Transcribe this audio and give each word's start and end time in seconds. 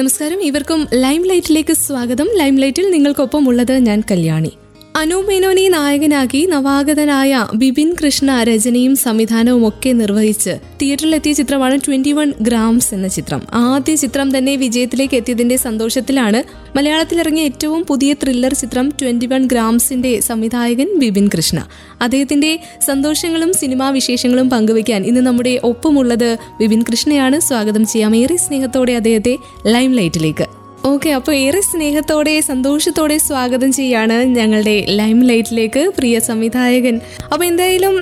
നമസ്കാരം. 0.00 0.42
ഇവർക്കും 0.42 0.88
ലൈം 0.94 1.22
ലൈറ്റിലേക്ക് 1.22 1.72
സ്വാഗതം. 1.72 2.28
ലൈം 2.36 2.56
ലൈറ്റിൽ 2.56 2.90
നിങ്ങൾക്കൊപ്പം 2.90 3.48
ഉള്ളത് 3.48 3.72
ഞാൻ 3.78 4.02
കല്യാണി. 4.10 4.52
അനു 4.96 5.14
മേനോനെ 5.14 5.68
നായകനാക്കി 5.68 6.46
നവാഗതനായ 6.46 7.46
ബിപിൻ 7.54 7.96
കൃഷ്ണ 8.04 8.42
രചനയും 8.42 8.96
സംവിധാനവും 8.96 9.68
ഒക്കെ 9.68 9.92
നിർവഹിച്ച് 9.92 10.50
തിയേറ്ററിലെത്തിയ 10.82 11.32
ചിത്രമാണ് 11.32 11.80
ട്വന്റി 11.80 12.12
വൺ 12.12 12.32
ഗ്രാംസ് 12.40 12.94
എന്ന 12.94 13.08
ചിത്രം. 13.08 13.42
ആദ്യ 13.52 13.94
ചിത്രം 13.94 14.38
തന്നെ 14.38 14.56
വിജയത്തിലേക്ക് 14.56 15.14
എത്തിയതിന്റെ 15.14 15.56
സന്തോഷത്തിലാണ് 15.56 16.42
മലയാളത്തിലിറങ്ങിയ 16.76 17.44
ഏറ്റവും 17.44 17.84
പുതിയ 17.84 18.12
ത്രില്ലർ 18.12 18.54
ചിത്രം 18.54 18.92
ട്വന്റി 19.02 19.26
വൺ 19.26 19.46
ഗ്രാംസിന്റെ 19.46 20.20
സംവിധായകൻ 20.20 20.98
ബിപിൻ 20.98 21.30
കൃഷ്ണ. 21.36 21.68
അദ്ദേഹത്തിന്റെ 22.02 22.60
സന്തോഷങ്ങളും 22.86 23.52
സിനിമാ 23.52 23.90
വിശേഷങ്ങളും 23.90 24.50
പങ്കുവയ്ക്കാൻ 24.50 25.06
ഇന്ന് 25.06 25.20
നമ്മുടെ 25.20 25.60
ഒപ്പമുള്ളത് 25.64 26.36
ബിപിൻ 26.60 26.84
കൃഷ്ണയാണ്. 26.90 27.40
സ്വാഗതം 27.40 27.86
ചെയ്യാം. 27.86 28.16
ഏറെ 28.16 28.36
സ്നേഹത്തോടെ 28.36 28.92
അദ്ദേഹത്തെ 28.92 29.36
ലൈം 29.66 29.92
ലൈറ്റിലേക്ക് 29.92 30.59
ഓക്കെ 30.88 31.10
അപ്പോൾ 31.10 31.32
ഏറെ 31.32 31.60
സ്നേഹത്തോടെ 31.60 32.40
സന്തോഷത്തോടെ 32.40 33.16
സ്വാഗതം 33.18 33.72
ചെയ്യാണ് 33.72 34.24
ഞങ്ങളുടെ 34.36 34.84
ലൈം 34.88 35.18
ലൈറ്റിലേക്ക് 35.30 35.82
പ്രിയ 35.96 36.20
സംവിധായകൻ. 36.20 37.00
അപ്പോൾ 37.32 37.44
എന്തായാലും 37.44 37.96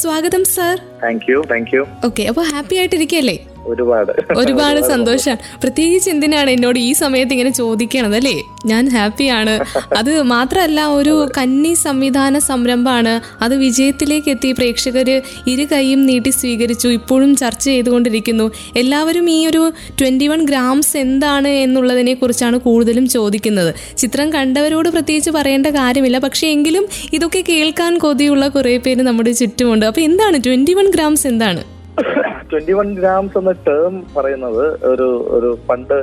സ്വാഗതം 0.00 0.44
sir. 0.44 0.74
Thank 1.02 1.26
you 1.30 1.38
thank 1.52 1.70
you 1.74 1.82
okay 2.04 2.22
അപ്പോൾ 2.22 2.44
ഹാപ്പി 2.52 2.76
ആയിട്ടിരിക്കല്ലേ? 2.76 3.36
ഒരുപാട്. 3.66 4.12
ഒരുപാട് 4.36 4.80
സന്തോഷം. 4.80 5.36
പ്രത്യേകിച്ച് 5.62 6.10
എന്തിനാണ് 6.10 6.50
എന്നോട് 6.50 6.78
ഈ 6.78 6.92
സമയത്ത് 6.92 7.32
ഇങ്ങനെ 7.32 7.50
ചോദിക്കണത് 7.50 8.16
അല്ലേ? 8.16 8.42
ഞാൻ 8.66 8.88
ഹാപ്പിയാണ്. 8.88 9.54
അത് 9.96 10.22
മാത്രമല്ല 10.22 10.86
ഒരു 10.86 11.28
കന്നി 11.38 11.74
സംവിധാന 11.74 12.38
സംരംഭമാണ്. 12.38 13.20
അത് 13.40 13.56
വിജയത്തിലേക്ക് 13.56 14.30
എത്തി 14.30 14.52
പ്രേക്ഷകര് 14.52 15.22
ഇരു 15.46 15.66
കൈയും 15.72 16.06
നീട്ടി 16.06 16.30
സ്വീകരിച്ചു. 16.30 16.88
ഇപ്പോഴും 16.88 17.36
ചർച്ച 17.36 17.64
ചെയ്തുകൊണ്ടിരിക്കുന്നു. 17.64 18.50
എല്ലാവരും 18.76 19.30
ഈ 19.30 19.46
ഒരു 19.46 19.72
ട്വന്റി 20.00 20.28
വൺ 20.28 20.44
ഗ്രാംസ് 20.44 20.96
എന്താണ് 20.96 21.48
എന്നുള്ളതിനെ 21.48 22.14
കുറിച്ചാണ് 22.14 22.58
കൂടുതലും 22.58 23.08
ചോദിക്കുന്നത്. 23.08 23.74
ചിത്രം 23.98 24.32
കണ്ടവരോട് 24.32 24.88
പ്രത്യേകിച്ച് 24.88 25.30
പറയേണ്ട 25.30 25.66
കാര്യമില്ല. 25.66 26.18
പക്ഷേ 26.18 26.46
എങ്കിലും 26.48 26.88
ഇതൊക്കെ 27.12 27.44
കേൾക്കാൻ 27.48 27.98
കൊതിയുള്ള 27.98 28.48
കുറേ 28.48 28.76
പേര് 28.78 29.02
നമ്മുടെ 29.02 29.32
ചുറ്റുമുണ്ട്. 29.32 29.86
അപ്പൊ 29.86 30.00
എന്താണ് 30.00 30.38
ട്വന്റി 30.46 30.74
വൺ 30.74 30.90
ഗ്രാംസ് 30.90 31.26
എന്താണ്? 31.26 31.64
ട്വന്റി 32.50 32.72
വൺ 32.72 32.94
ഗ്രാംസ് 32.94 33.38
എന്ന 33.38 33.52
ടേം 33.66 33.94
പറയുന്നത് 34.16 34.64
ഒരു 34.90 35.06
ഒരു 35.36 35.58
പണ്ട് 35.68 35.94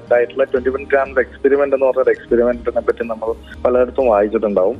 ഉണ്ടായിട്ടുള്ള 0.00 0.44
ട്വന്റി 0.44 0.68
വൺ 0.68 0.82
ഗ്രാംസ് 0.82 1.20
എക്സ്പെരിമെന്റ് 1.20 1.76
എന്ന് 1.76 1.86
പറഞ്ഞ 1.86 2.10
എക്സ്പെരിമെന്റിനെ 2.10 2.82
പറ്റി 2.88 3.04
നമ്മൾ 3.04 3.34
പലയിടത്തും 3.64 4.06
വായിച്ചിട്ടുണ്ടാവും. 4.06 4.76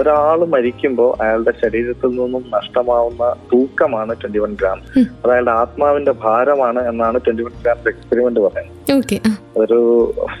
ഒരാൾ 0.00 0.44
മരിക്കുമ്പോൾ 0.44 1.10
അയാളുടെ 1.22 1.54
ശരീരത്തിൽ 1.62 2.08
നിന്നും 2.08 2.44
നഷ്ടമാവുന്ന 2.56 3.34
തൂക്കമാണ് 3.52 4.14
ട്വന്റി 4.22 4.38
വൺ 4.38 4.54
ഗ്രാംസ് 4.54 5.06
അത് 5.22 5.30
അയാളുടെ 5.32 5.50
ആത്മാവിന്റെ 5.50 6.14
ഭാരമാണ് 6.26 6.88
എന്നാണ് 6.88 7.20
ട്വന്റി 7.26 7.42
വൺ 7.42 7.56
ഗ്രാംസ് 7.62 7.88
എക്സ്പെരിമെന്റ് 7.88 8.40
പറയുന്നത് 8.40 8.76
ഒരു 9.56 9.78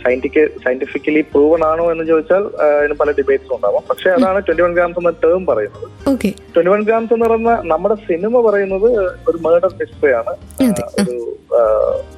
സയന്റിഫിക് 0.02 0.50
സയന്റിഫിക്കലി 0.64 1.20
പ്രൂവൺ 1.32 1.60
ആണോ 1.64 1.84
എന്ന് 1.92 2.04
ചോദിച്ചാൽ 2.04 2.44
അതിന് 2.66 2.94
പല 3.00 3.10
ഡിബേറ്റ്സും 3.10 3.54
ഉണ്ടാവും. 3.56 3.82
പക്ഷെ 3.90 4.10
അതാണ് 4.10 4.38
ട്വന്റി 4.46 4.62
വൺ 4.62 4.72
ഗ്രാംസ് 4.72 4.98
എന്ന 4.98 5.12
ടേം 5.24 5.46
പറയുന്നത്. 5.46 5.86
ട്വന്റി 6.54 6.70
വൺ 6.74 6.82
ഗ്രാംസ് 6.82 7.12
എന്ന് 7.14 7.26
പറയുന്ന 7.26 7.54
നമ്മുടെ 7.72 7.96
സിനിമ 8.08 8.40
പറയുന്നത് 8.50 8.88
ഒരു 9.28 9.38
മേർഡർ 9.46 9.72
മിസ്റ്ററി 9.80 10.12
ആണ് 10.28 10.82
ഒരു 11.00 11.36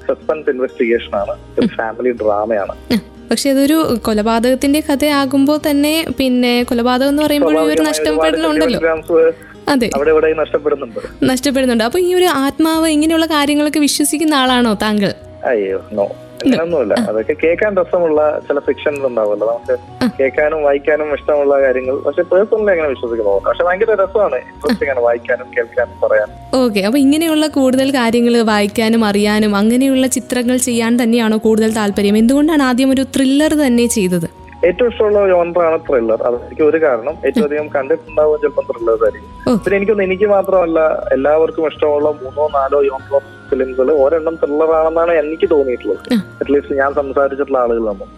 സസ്പെൻസ് 0.08 0.50
ഇൻവെസ്റ്റിഗേഷൻ 0.50 1.16
ആണ് 1.16 1.36
ഒരു 1.58 1.66
ഫാമിലി 1.66 2.12
ഡ്രാമയാണ്. 2.12 3.00
പക്ഷെ 3.30 3.50
അതൊരു 3.50 3.98
കൊലപാതകത്തിന്റെ 4.02 4.80
കഥയാകുമ്പോൾ 4.80 5.70
തന്നെ 5.70 6.06
പിന്നെ 6.18 6.62
കൊലപാതകം 6.62 7.08
എന്ന് 7.08 7.22
പറയുമ്പോൾ 7.22 7.58
ഒരു 7.60 7.82
നഷ്ടപ്പെടലുണ്ടല്ലോ. 7.82 9.32
അതെ. 9.68 9.90
അവിടെ 9.94 10.34
നഷ്ടപ്പെടുന്നുണ്ട്. 10.34 10.98
നഷ്ടപ്പെടുന്നുണ്ട്. 11.24 11.84
അപ്പൊ 11.84 11.98
ഈ 11.98 12.14
ഒരു 12.14 12.24
ആത്മാവ് 12.24 12.88
ഇങ്ങനെയുള്ള 12.88 13.26
കാര്യങ്ങളൊക്കെ 13.26 13.78
വിശ്വസിക്കുന്ന 13.78 14.34
ആളാണോ 14.34 14.74
താങ്കൾ? 14.74 15.14
അയ്യോ 15.44 15.84
നോ. 15.92 16.08
അങ്ങനൊന്നുമില്ല 16.42 16.94
അതൊക്കെ 16.94 17.36
കേൾക്കാൻ 17.44 17.76
രസമുള്ള 17.76 18.40
ചില 18.48 18.58
ഫിക്ഷൻസ് 18.58 19.06
ഉണ്ടാവുമല്ലോ. 19.06 19.46
നമുക്ക് 19.46 19.76
കേൾക്കാനും 20.18 20.62
വായിക്കാനും 20.62 21.14
ഇഷ്ടമുള്ള 21.14 21.60
കാര്യങ്ങൾ. 21.60 21.96
പക്ഷെ 21.96 22.22
പേഴ്സണലി 22.22 22.70
അങ്ങനെ 22.70 22.88
വിശ്വസിക്കുന്നു 22.88 23.40
പക്ഷെ 23.46 23.64
ഭയങ്കര 23.64 23.94
രസമാണ് 24.04 24.36
ഇൻട്രസ്റ്റിംഗ് 24.36 24.90
ആണ് 24.90 25.00
വായിക്കാനും 25.00 25.46
കേൾക്കാനും 25.56 26.00
പറയാനും. 26.04 26.36
ഓക്കെ. 26.54 26.80
അപ്പൊ 26.80 26.98
ഇങ്ങനെയുള്ള 26.98 27.46
കൂടുതൽ 27.46 27.90
കാര്യങ്ങൾ 27.90 28.42
വായിക്കാനും 28.42 29.04
അറിയാനും 29.04 29.56
അങ്ങനെയുള്ള 29.56 30.06
ചിത്രങ്ങൾ 30.06 30.56
ചെയ്യാൻ 30.56 31.02
തന്നെയാണോ 31.02 31.38
കൂടുതൽ 31.38 31.72
താല്പര്യം? 31.74 32.16
എന്തുകൊണ്ടാണ് 32.16 32.62
ആദ്യം 32.62 32.90
ഒരു 32.90 33.02
ത്രില്ലർ 33.16 33.54
തന്നെ 33.54 33.86
ചെയ്തത്? 33.86 34.41
ഏറ്റവും 34.68 34.88
ഇഷ്ടമുള്ള 34.90 35.20
ജോണറാണ് 35.30 35.78
ത്രില്ലർ 35.86 36.20
അതായിരിക്കും 36.28 36.66
ഒരു 36.70 36.78
കാരണം. 36.86 37.14
ഏറ്റവും 37.26 37.46
അധികം 37.46 37.68
കണ്ടിട്ടുണ്ടാവും 37.76 38.36
ചിലപ്പോൾ 38.42 38.64
ത്രില്ലേഴ്സ് 38.68 39.04
ആയിരിക്കും. 39.06 39.30
പിന്നെ 39.62 39.76
എനിക്കൊന്ന് 39.78 40.04
എനിക്ക് 40.08 40.26
മാത്രമല്ല 40.34 40.80
എല്ലാവർക്കും 41.16 41.66
ഇഷ്ടമുള്ള 41.70 42.10
മൂന്നോ 42.22 42.44
നാലോ 42.58 42.80
യോൺ 42.90 43.02
ഫിലിംസ് 43.50 43.80
ഒരെണ്ണം 44.04 44.34
ത്രില്ലർ 44.42 44.70
ആണെന്നാണ് 44.78 45.12
എനിക്ക് 45.22 45.48
തോന്നിയിട്ടുള്ളത്. 45.54 46.04
അറ്റ്ലീസ്റ്റ് 46.40 46.78
ഞാൻ 46.82 46.92
സംസാരിച്ചിട്ടുള്ള 47.00 47.58
ആളുകൾ 47.64 47.84
നമ്മൾ 47.90 48.08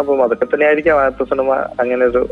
അപ്പം 0.00 0.22
അതൊക്കെ 0.24 0.46
തന്നെയായിരിക്കും 0.52 1.00
ആദ്യത്തെ 1.02 1.24
സിനിമ 1.30 1.52
അങ്ങനെ 1.82 2.04
ഒരു 2.10 2.22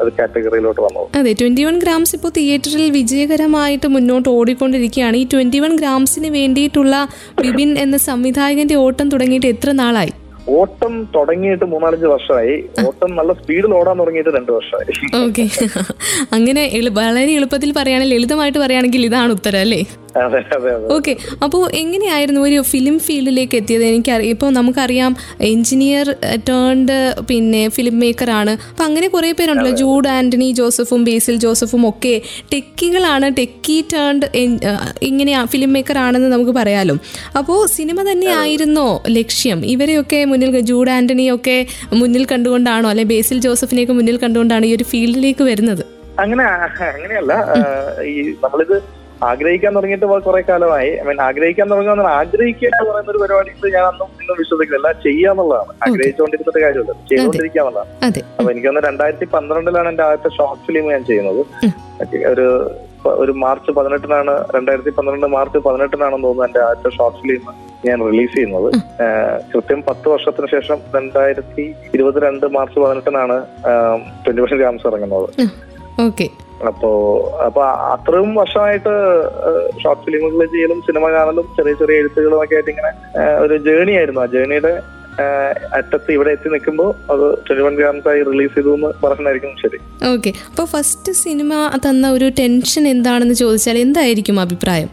അത് 0.00 0.08
കാറ്റഗറിയിലോട്ട് 0.18 0.80
വന്നത്. 0.84 1.06
അതെ 1.18 1.32
ട്വന്റി 1.40 1.64
വൺ 1.64 1.76
ഗ്രാംസ് 1.78 2.14
ഇപ്പോൾ 2.16 2.30
തിയേറ്ററിൽ 2.36 2.90
വിജയകരമായിട്ട് 2.90 3.88
മുന്നോട്ട് 3.96 4.28
ഓടിക്കൊണ്ടിരിക്കുകയാണ്. 4.28 5.16
ഈ 5.16 5.26
ട്വന്റി 5.32 5.58
വൺ 5.58 5.76
ഗ്രാംസിന് 5.76 6.30
വേണ്ടിയിട്ടുള്ള 6.38 6.96
ബിബിൻ 7.42 7.78
എന്ന 7.78 7.96
സംവിധായകന്റെ 8.08 8.74
ഓട്ടം 8.74 9.08
തുടങ്ങിയിട്ട് 9.08 9.46
എത്ര 9.46 9.70
നാളായി? 9.82 10.12
ഓട്ടം 10.48 10.94
തുടങ്ങിയിട്ട് 11.14 11.64
മൂന്നാലഞ്ച് 11.64 12.08
വർഷമായി. 12.12 12.54
ഓട്ടം 12.86 13.10
നല്ല 13.16 13.32
സ്പീഡിൽ 13.32 13.72
ഓടാൻ 13.78 13.96
തുടങ്ങിയിട്ട് 14.00 14.30
രണ്ട് 14.36 14.52
വർഷമായി. 14.52 14.92
ഓക്കെ. 15.24 15.44
അങ്ങനെ 16.36 16.62
വളരെ 17.00 17.32
എളുപ്പത്തിൽ 17.40 17.72
പറയുകയാണെങ്കിൽ 17.76 18.14
ലളിതമായിട്ട് 18.14 18.58
പറയുകയാണെങ്കിൽ 18.58 19.04
ഇതാണ് 19.06 19.32
ഉത്തരം 19.32 19.60
അല്ലേ? 19.66 19.82
ഓക്കെ. 20.96 21.12
അപ്പോൾ 21.44 21.62
എങ്ങനെയായിരുന്നു 21.82 22.40
ഒരു 22.40 22.58
ഫിലിം 22.70 22.96
ഫീൽഡിലേക്ക് 23.04 23.56
എത്തിയത്? 23.60 23.84
എനിക്ക് 23.84 24.10
ഇപ്പോൾ 24.32 24.50
നമുക്കറിയാം 24.56 25.12
എഞ്ചിനീയർ 25.40 26.06
ടേൺഡ് 26.48 26.96
പിന്നെ 27.28 27.62
ഫിലിം 27.76 27.96
മേക്കർ 28.00 28.30
ആണ്. 28.30 28.50
അപ്പം 28.72 28.84
അങ്ങനെ 28.84 29.08
കുറേ 29.14 29.30
പേരുണ്ടല്ലോ. 29.38 29.72
ജൂഡ് 29.82 30.08
ആന്റണി 30.08 30.48
ജോസഫും 30.58 31.04
ബേസിൽ 31.04 31.36
ജോസഫും 31.36 31.88
ഒക്കെ 31.88 32.14
ടെക്കികളാണ് 32.52 33.28
ടെക്കി 33.38 33.78
ടേൺഡ് 33.92 34.28
ഇങ്ങനെ 35.02 35.46
ഫിലിം 35.54 35.72
മേക്കർ 35.72 35.98
ആണെന്ന് 35.98 36.30
നമുക്ക് 36.34 36.50
പറയാലോ. 36.50 36.96
അപ്പോൾ 37.38 37.66
സിനിമ 37.76 38.10
തന്നെ 38.10 38.28
ആയിരുന്നോ 38.42 39.02
ലക്ഷ്യം? 39.18 39.64
ഇവരെയൊക്കെ 39.74 40.20
മുന്നിൽ 40.32 40.60
ജൂഡ് 40.70 40.90
ആന്റണിയൊക്കെ 40.90 41.58
മുന്നിൽ 42.00 42.24
കണ്ടുകൊണ്ടാണോ 42.32 42.88
അല്ലെ 42.92 43.04
ബേസിൽ 43.12 43.38
ജോസഫിനെയൊക്കെ 43.46 43.94
മുന്നിൽ 43.98 44.18
കണ്ടുകൊണ്ടാണ് 44.24 44.66
ഈ 44.66 44.74
ഒരു 44.76 44.84
ഫീൽഡിലേക്ക് 44.84 45.44
വരുന്നത്? 45.50 45.84
അങ്ങനെ 46.18 46.44
അങ്ങനെയല്ല. 46.88 47.32
ഈ 48.10 48.16
നമ്മളിത് 48.44 48.76
ആഗ്രഹിക്കാൻ 49.22 49.74
തുടങ്ങിയിട്ട് 49.74 50.06
കുറെ 50.06 50.42
കാലമായി. 50.48 50.90
ഐ 50.90 51.02
മീൻ 51.02 51.20
ആഗ്രഹിക്കാൻ 51.20 51.70
തുടങ്ങുന്ന 51.70 52.00
ആഗ്രഹിക്കുക 52.00 52.68
എന്ന് 52.68 52.90
പറയുന്ന 52.90 53.10
ഒരു 53.10 53.18
പരിപാടി 53.18 53.70
ഞാൻ 53.70 53.84
അന്നും 53.84 54.06
ഇന്നും 54.20 54.36
വിശ്വസിക്കുന്നില്ല. 54.38 54.92
ചെയ്യാന്നുള്ളതാണ് 54.92 55.90
ആഗ്രഹിച്ചുകൊണ്ടിരുന്നിട്ട് 55.90 56.64
കാര്യമില്ല. 56.64 56.92
ചെയ്തുകൊണ്ടിരിക്കുക 56.92 57.60
എന്നുള്ളതാണ്. 57.60 58.04
അതെ. 58.04 58.22
അപ്പൊ 58.38 58.52
എനിക്കൊന്ന് 58.52 58.80
രണ്ടായിരത്തി 58.80 59.24
പന്ത്രണ്ടിലാണ് 59.24 59.88
എന്റെ 59.88 60.02
ആദ്യത്തെ 60.02 60.36
ഷോർട്ട് 60.36 60.66
ഫിലിം 60.66 60.88
ഞാൻ 60.88 61.04
ചെയ്യുന്നത്. 61.04 61.46
ഒരു 62.26 62.70
ഒരു 63.06 63.32
മാർച്ച് 63.32 63.70
പതിനെട്ടിനാണ് 63.70 64.44
രണ്ടായിരത്തി 64.54 64.90
പന്ത്രണ്ട് 64.90 65.26
മാർച്ച് 65.26 65.58
പതിനെട്ടിനാണെന്ന് 65.58 66.26
തോന്നുന്നു 66.26 66.48
എന്റെ 66.48 66.60
ആദ്യത്തെ 66.60 66.96
ഷോർട്ട് 66.96 67.18
ഫിലിം 67.18 67.40
ഞാൻ 67.86 68.10
റിലീസ് 68.10 68.34
ചെയ്യുന്നത്. 68.34 68.72
കൃത്യം 69.54 69.82
പത്ത് 69.82 70.08
വർഷത്തിന് 70.08 70.46
ശേഷം 70.46 70.78
രണ്ടായിരത്തി 70.96 71.74
ഇരുപത്തിരണ്ട് 71.94 72.46
മാർച്ച് 72.46 72.80
പതിനെട്ടിനാണ് 72.80 73.46
ട്വന്റി 74.26 74.40
പെർസെന്റ് 74.40 74.62
ഗ്രാംസ് 74.62 74.86
ഇറങ്ങുന്നത്. 74.86 75.28
ഓക്കെ. 76.00 76.28
അപ്പോ 76.70 76.90
അപ്പൊ 77.46 77.62
അത്രയും 77.92 78.30
വർഷമായിട്ട് 78.40 78.94
ഷോർട്ട് 79.82 80.02
ഫിലിമുകൾ 80.06 80.46
ചെയ്യലും 80.54 80.80
സിനിമ 80.88 81.04
കാണലും 81.16 81.46
ചെറിയ 81.58 81.74
ചെറിയ 81.80 82.02
എഴുത്തുകളും 82.02 82.38
ഒക്കെ 82.42 82.56
ആയിട്ട് 82.58 82.72
ഇങ്ങനെ 82.74 82.92
ഒരു 83.44 83.56
ജേണി 83.68 83.94
ആയിരുന്നു. 84.00 84.22
ആ 84.24 84.28
ജേണിയുടെ 84.36 84.72
അറ്റത്ത് 85.78 86.10
ഇവിടെ 86.16 86.30
എത്തി 86.36 86.48
നിൽക്കുമ്പോൾ 86.52 86.90
അത് 87.12 87.24
ട്വന്റി 87.46 87.64
വൺ 87.66 87.74
ഗ്രാംസ് 87.80 88.08
ആയി 88.12 88.20
റിലീസ് 88.30 88.54
ചെയ്തു 88.54 88.70
എന്ന് 88.76 88.90
പറഞ്ഞായിരിക്കും 89.04 89.52
ശരി. 89.62 89.78
ഓക്കെ 90.12 90.30
അപ്പോൾ 90.50 90.66
ഫസ്റ്റ് 90.74 91.12
സിനിമ 91.24 91.52
തന്ന 91.86 92.10
ഒരു 92.16 92.28
ടെൻഷൻ 92.40 92.84
എന്താണെന്ന് 92.94 93.36
ചോദിച്ചാൽ 93.42 93.78
എന്തായിരിക്കും 93.86 94.38
അഭിപ്രായം? 94.46 94.90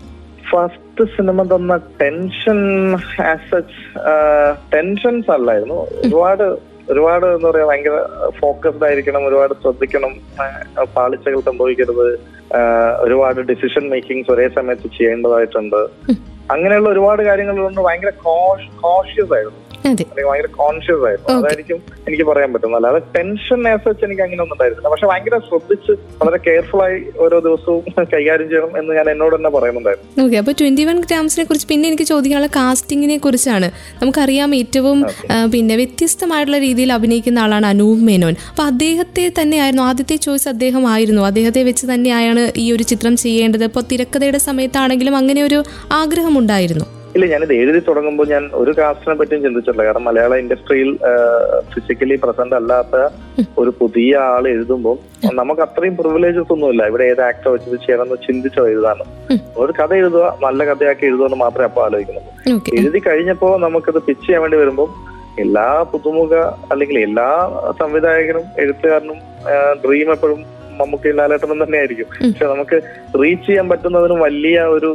ഫസ്റ്റ് 0.51 1.03
സിനിമ 1.15 1.43
തന്ന 1.53 1.73
ടെൻഷൻ 2.01 2.59
ആസ് 3.31 3.47
സച്ച് 3.51 3.79
ടെൻഷൻസ് 4.73 5.31
അല്ലായിരുന്നു. 5.37 5.79
ഒരുപാട് 6.05 6.45
ഒരുപാട് 6.91 7.25
എന്താ 7.25 7.49
പറയാ 7.49 7.65
ഭയങ്കര 7.65 7.97
ഫോക്കസ്ഡ് 8.39 8.85
ആയിരിക്കണം 8.85 9.27
ഒരുപാട് 9.27 9.53
ശ്രദ്ധിക്കണം 9.63 10.13
പാളിച്ചകൾ 10.95 11.39
സംഭവിക്കരുത്. 11.39 12.07
ഒരുപാട് 13.05 13.39
ഡിസിഷൻ 13.51 13.89
മേക്കിംഗ്സ് 13.89 14.31
ഒരേ 14.31 14.47
സമയത്ത് 14.57 14.87
ചെയ്യേണ്ടതായിട്ടുണ്ട്. 14.97 15.81
അങ്ങനെയുള്ള 16.51 16.89
ഒരുപാട് 16.89 17.21
കാര്യങ്ങളുണ്ട് 17.21 17.81
ഭയങ്കര 17.81 18.11
കോഷ്യസ് 18.85 19.33
ആയിരുന്നു. 19.33 19.61
ഭയങ്കര 19.85 20.49
കോൺഷ്യസ് 20.61 21.03
ആയിരുന്നു. 21.09 21.29
അതായിരിക്കും 21.39 21.79
എനിക്ക് 22.07 22.25
പറയാൻ 22.29 22.49
പറ്റുന്നത്. 22.53 22.77
അല്ലാതെ 22.79 22.99
ടെൻഷൻ 23.15 23.61
ആസ് 23.71 23.93
എനിക്ക് 24.07 24.23
അങ്ങനെ 24.25 24.41
ഒന്നും 24.45 24.55
ഉണ്ടായിരുന്നില്ല. 24.55 24.89
പക്ഷെ 24.93 25.07
ഭയങ്കര 25.11 25.37
ശ്രദ്ധിച്ച് 25.47 25.93
വളരെ 26.21 26.39
കെയർഫുൾ 26.47 26.81
ആയി 26.87 26.97
ഓരോ 27.25 27.39
ദിവസവും 27.47 27.83
കൈകാര്യം 28.13 28.47
ചെയ്യണം 28.51 28.71
എന്ന് 28.81 28.91
ഞാൻ 28.99 29.07
എന്നോട് 29.13 29.35
തന്നെ 29.35 29.51
പറയുന്നുണ്ടായിരുന്നു. 29.57 30.09
ഓക്കെ 30.25 30.37
അപ്പോൾ 30.41 30.55
ട്വന്റി 30.61 30.85
വൺ 30.89 30.99
ഗ്രാംസിനെ 31.05 31.45
കുറിച്ച് 31.49 31.67
പിന്നെ 31.71 31.87
എനിക്ക് 31.91 32.07
ചോദിക്കാനുള്ള 32.11 32.49
കാസ്റ്റിംഗിനെ 32.59 33.17
കുറിച്ചാണ്. 33.25 33.69
നമുക്കറിയാം 34.01 34.55
ഏറ്റവും 34.61 34.99
പിന്നെ 35.55 35.75
വ്യത്യസ്തമായിട്ടുള്ള 35.81 36.59
രീതിയിൽ 36.67 36.91
അഭിനയിക്കുന്ന 36.97 37.39
ആളാണ് 37.45 37.67
അനൂപ് 37.73 38.03
മേനോൻ. 38.09 38.35
അപ്പൊ 38.51 38.65
അദ്ദേഹത്തെ 38.71 39.25
തന്നെയായിരുന്നു 39.41 39.85
ആദ്യത്തെ 39.89 40.17
ചോയ്സ് 40.27 40.49
അദ്ദേഹം 40.53 40.85
ആയിരുന്നു. 40.93 41.23
അദ്ദേഹത്തെ 41.31 41.63
വെച്ച് 41.69 41.85
തന്നെയാണ് 41.93 42.43
ഈ 42.65 42.67
ഒരു 42.75 42.83
ചിത്രം 42.93 43.15
ചെയ്യേണ്ടത്. 43.25 43.65
ഇപ്പോൾ 43.71 43.85
തിരക്കഥയുടെ 43.91 44.41
സമയത്താണെങ്കിലും 44.49 45.17
അങ്ങനെ 45.23 45.43
ഒരു 45.49 45.61
ആഗ്രഹം 46.01 46.35
ഉണ്ടായിരുന്നു 46.43 46.87
ഇല്ല 47.19 47.27
ഞാനിത് 47.31 47.51
എഴുതി 47.61 47.79
തുടങ്ങുമ്പോൾ 47.87 48.25
ഞാൻ 48.31 48.43
ഒരു 48.59 48.71
കാസ്റ്റിനെ 48.77 49.13
പറ്റിയും 49.19 49.41
ചിന്തിച്ചിട്ടില്ല. 49.45 49.81
കാരണം 49.87 50.03
മലയാള 50.07 50.33
ഇൻഡസ്ട്രിയിൽ 50.41 50.89
ഫിസിക്കലി 51.73 52.15
പ്രസന്റ് 52.21 52.55
അല്ലാത്ത 52.59 52.95
ഒരു 53.61 53.71
പുതിയ 53.79 54.11
ആൾ 54.33 54.43
എഴുതുമ്പോൾ 54.51 54.95
നമുക്ക് 55.39 55.61
അത്രയും 55.65 55.95
പ്രിവിലേജസ് 55.97 56.53
ഒന്നുമില്ല. 56.55 56.83
ഇവിടെ 56.91 57.05
ഏത് 57.13 57.21
ആക്ടർ 57.29 57.49
വെച്ചത് 57.53 57.77
ചെയ്യണമെന്ന് 57.85 58.17
ചിന്തിച്ചോ 58.27 58.63
എഴുതാനോ. 58.73 59.05
ഒരു 59.63 59.73
കഥ 59.79 59.91
എഴുതുക 60.01 60.25
നല്ല 60.45 60.59
കഥയാക്കി 60.69 61.05
എഴുതുക 61.09 61.25
എന്ന് 61.29 61.39
മാത്രമേ 61.43 61.67
അപ്പോൾ 61.69 61.83
ആലോചിക്കുന്നുള്ളൂ. 61.87 62.55
എഴുതി 62.79 63.01
കഴിഞ്ഞപ്പോ 63.07 63.49
നമുക്കത് 63.65 63.99
പിച്ച് 64.07 64.25
ചെയ്യാൻ 64.25 64.43
വേണ്ടി 64.45 64.59
വരുമ്പോൾ 64.63 64.89
എല്ലാ 65.45 65.67
പുതുമുഖ 65.91 66.33
അല്ലെങ്കിൽ 66.71 66.99
എല്ലാ 67.07 67.27
സംവിധായകനും 67.81 68.47
എഴുത്തുകാരനും 68.63 69.19
ഡ്രീം 69.83 70.09
എപ്പോഴും 70.15 70.41
മമ്മൂക്കി 70.81 71.13
ലാലേട്ടനും 71.19 71.59
തന്നെയായിരിക്കും. 71.63 72.07
പക്ഷെ 72.23 72.47
നമുക്ക് 72.53 72.77
റീച്ച് 73.21 73.45
ചെയ്യാൻ 73.47 73.65
പറ്റുന്നതിനും 73.71 74.19
വലിയ 74.27 74.57
ഒരു 74.75 74.89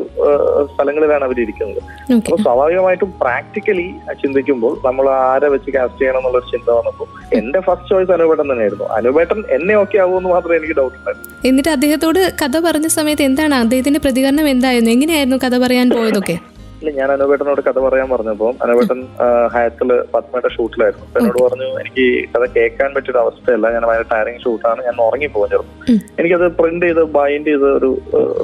സ്ഥലങ്ങളിലാണ് 0.73 1.25
അവരിയ്ക്കുന്നത് 1.29 1.81
അപ്പൊ 2.17 2.39
സ്വാഭാവികമായിട്ടും 2.47 3.11
പ്രാക്ടിക്കലി 3.23 3.87
ചിന്തിക്കുമ്പോൾ 4.23 4.75
നമ്മൾ 4.87 5.07
ആരെ 5.31 5.49
വെച്ച് 5.55 5.71
കാസ്റ്റ് 5.77 6.01
ചെയ്യണം 6.03 6.21
എന്നുള്ളൊരു 6.21 6.49
ചിന്ത 6.55 6.69
വന്നപ്പോൾ 6.79 7.09
എന്റെ 7.41 7.61
ഫസ്റ്റ് 7.69 7.91
ചോയ്സ് 7.93 8.13
അനുപേട്ടൻ 8.17 8.47
തന്നെയായിരുന്നു. 8.53 8.87
അനുപേട്ടൻ 8.99 9.39
എന്നെ 9.59 9.75
ഓക്കെ 9.83 9.99
ആവുമെന്ന് 10.05 10.31
മാത്രമേ 10.35 10.57
എനിക്ക് 10.61 10.77
ഡൗട്ട് 10.81 10.97
ഉണ്ടായിരുന്നു. 10.99 11.31
എന്നിട്ട് 11.51 11.71
അദ്ദേഹത്തോട് 11.77 12.21
കഥ 12.43 12.57
പറഞ്ഞ 12.67 12.89
സമയത്ത് 12.99 13.25
എന്താണ് 13.29 13.55
അദ്ദേഹത്തിന്റെ 13.63 14.01
പ്രതികരണം 14.07 14.49
എന്തായിരുന്നു? 14.55 14.93
എങ്ങനെയായിരുന്നു 14.97 15.39
കഥ 15.47 15.57
പറയാൻ 15.65 15.89
പോയതൊക്കെ? 15.97 16.37
ഇല്ല 16.85 16.93
ഞാൻ 17.01 17.11
അനുപേട്ടനോട് 17.13 17.61
കഥ 17.67 17.79
പറയാൻ 17.85 18.09
പറഞ്ഞപ്പോൾ 18.13 18.51
അനുപേട്ടൻ 18.65 18.99
ഹയത്തിൽ 19.55 19.75
ഹയത്തിൽ 19.85 19.89
പത്മയുടെ 20.15 20.51
ഷൂട്ടിലായിരുന്നു. 20.55 21.05
അപ്പൊ 21.07 21.19
എന്നോട് 21.21 21.39
പറഞ്ഞു 21.45 21.69
എനിക്ക് 21.83 22.05
കഥ 22.33 22.45
കേൾക്കാൻ 22.57 22.91
പറ്റിയൊരു 22.97 23.21
അവസ്ഥയല്ല. 23.23 23.67
ഞാൻ 23.75 23.83
ഭയങ്കര 23.89 24.07
ടയറിങ് 24.11 24.41
ഷൂട്ടാണ് 24.45 24.81
ഞാൻ 24.87 24.97
ഉറങ്ങി 25.07 25.29
ചെറുപ്പം. 25.53 25.79
എനിക്കത് 26.19 26.47
പ്രിന്റ് 26.59 26.85
ചെയ്ത് 26.87 27.03
ബൈൻഡ് 27.17 27.49
ചെയ്ത് 27.51 27.69
ഒരു 27.79 27.91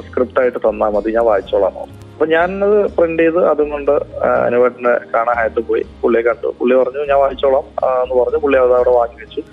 സ്ക്രിപ്റ്റ് 0.07 0.41
ആയിട്ട് 0.43 0.59
തന്നാൽ 0.65 0.93
മതി. 0.95 1.11
ഞാൻ 1.17 1.25
വായിച്ചോളാം. 1.29 1.77
അപ്പൊ 2.13 2.25
ഞാനത് 2.33 2.79
പ്രിന്റ് 2.97 3.21
ചെയ്ത് 3.23 3.39
അതും 3.51 3.69
കൊണ്ട് 3.75 3.93
അനുപേട്ടനെ 4.47 4.93
കാണാൻ 5.13 5.35
ഹയത്ത് 5.41 5.63
പോയി. 5.69 5.83
പുള്ളിയെ 6.01 6.23
കണ്ടു. 6.29 6.49
പുള്ളി 6.59 6.75
പറഞ്ഞു 6.81 7.03
ഞാൻ 7.11 7.19
വായിച്ചോളാം 7.25 7.65
എന്ന് 8.03 8.17
പറഞ്ഞു. 8.21 8.41
പുള്ളി 8.45 8.59
അത് 8.63 8.75
അവിടെ 8.79 8.93
വാങ്ങി 8.99 9.17
വെച്ചു 9.23 9.43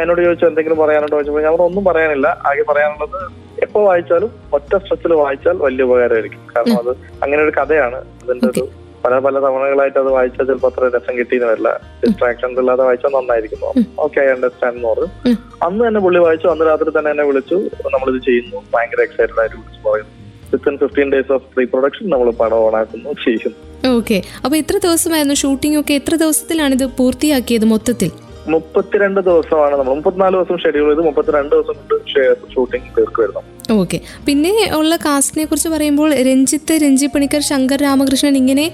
എന്നോട് 0.00 0.20
ചോദിച്ചു 0.26 0.46
എന്തെങ്കിലും 0.50 0.80
പറയാനുണ്ടോ? 0.82 1.14
ചോദിച്ചപ്പോൾ 1.16 1.44
ഞാൻ 1.46 1.62
ഒന്നും 1.68 1.84
പറയാനില്ല. 1.90 2.28
ആകെ 2.48 2.64
പറയാനുള്ളത് 2.72 3.20
എപ്പോ 3.62 3.84
വായിച്ചാലും 3.84 4.30
ഒറ്റ 4.52 4.72
സ്ട്രെച്ചിൽ 4.76 5.12
വായിച്ചാൽ 5.12 5.56
വലിയ 5.56 5.84
ഉപകാരമായിരിക്കും. 5.84 6.42
കാരണം 6.56 6.78
അത് 6.82 6.92
അങ്ങനെ 7.24 7.42
ഒരു 7.42 7.52
കഥയാണ്. 7.60 7.98
അതിന്റെ 8.22 8.46
ഒരു 8.46 8.68
പല 9.04 9.18
പല 9.18 9.36
തവണകളായിട്ട് 9.44 9.98
അത് 9.98 10.10
വായിച്ചാൽ 10.12 10.46
ചിലപ്പോൾ 10.46 10.70
അത്ര 10.72 10.96
രസം 10.96 11.18
കിട്ടിയെന്ന് 11.18 11.46
വരില്ല. 11.46 11.80
ഡിസ്ട്രാക്ഷൻസ് 12.06 12.58
ഇല്ലാതെ 12.60 12.82
വായിച്ചാൽ 12.82 13.10
നന്നായിരിക്കും 13.16 13.60
ഓക്കെ 13.98 14.20
ഐ 14.20 14.24
അണ്ടർസ്റ്റാൻഡ് 14.24 14.76
എന്ന് 14.76 14.88
പറഞ്ഞു 14.88 15.34
അന്ന് 15.66 15.88
തന്നെ 15.88 16.00
പുള്ളി 16.00 16.20
വായിച്ചു. 16.20 16.46
അന്ന് 16.46 16.66
രാത്രി 16.66 16.90
തന്നെ 16.98 17.10
എന്നെ 17.10 17.24
വിളിച്ചു. 17.24 17.54
നമ്മളിത് 17.94 18.22
ചെയ്യുന്നു. 18.24 18.56
ഭയങ്കര 18.74 19.02
എക്സൈറ്റഡ് 19.02 19.40
ആയിട്ട് 19.40 19.56
വിളിച്ചു 19.56 19.88
പറയുന്നു. 19.88 20.10
Within 20.52 20.76
fifteen 20.78 21.12
days 21.12 21.32
of 21.32 21.42
pre 21.54 21.64
production 21.64 22.10
നമ്മൾ 22.10 22.30
പടം 22.30 22.56
ഓണാക്കുന്നു 22.56 23.10
ചെയ്യുന്നു. 23.24 23.58
ഓക്കെ 23.96 24.22
അപ്പൊ 24.44 24.56
എത്ര 24.56 24.76
ദിവസമായിരുന്നു 24.76 25.34
ഷൂട്ടിംഗ് 25.34 25.80
ഒക്കെ? 25.80 25.94
എത്ര 25.94 26.14
ദിവസത്തിലാണ് 26.16 26.74
ഇത് 26.74 26.86
പൂർത്തിയാക്കിയത് 26.98 27.64
മൊത്തത്തിൽ? 27.64 28.10
മുപ്പത്തിരണ്ട് 28.48 29.20
ദിവസമാണ് 29.20 29.74
നമ്മൾ. 29.78 29.94
മുപ്പത്തിനാല് 29.94 30.34
ദിവസം 30.34 30.58
ഷെഡ്യൂൾ 30.58 30.88
ചെയ്ത് 30.88 31.02
മുപ്പത്തിരണ്ട് 31.02 31.56
ദിവസം 31.56 31.76
കൊണ്ട് 31.80 32.12
ഷൂട്ടിംഗ് 32.54 32.90
തീർക്കുമായിരുന്നു 32.96 33.42
ഓക്കെ 33.74 34.00
പിന്നെ 34.26 34.50
ഉള്ള 34.74 34.96
കാസ്റ്റിനെ 34.96 35.44
കുറിച്ച് 35.44 35.68
പറയുമ്പോൾ 35.68 36.14
രഞ്ജിത്ത് 36.20 36.72
രഞ്ജി 36.82 37.06
പണിക്കർ 37.06 37.40
ശങ്കർ 37.40 37.82
രാമകൃഷ്ണൻ 37.82 38.36
ഇങ്ങനെ 38.36 38.64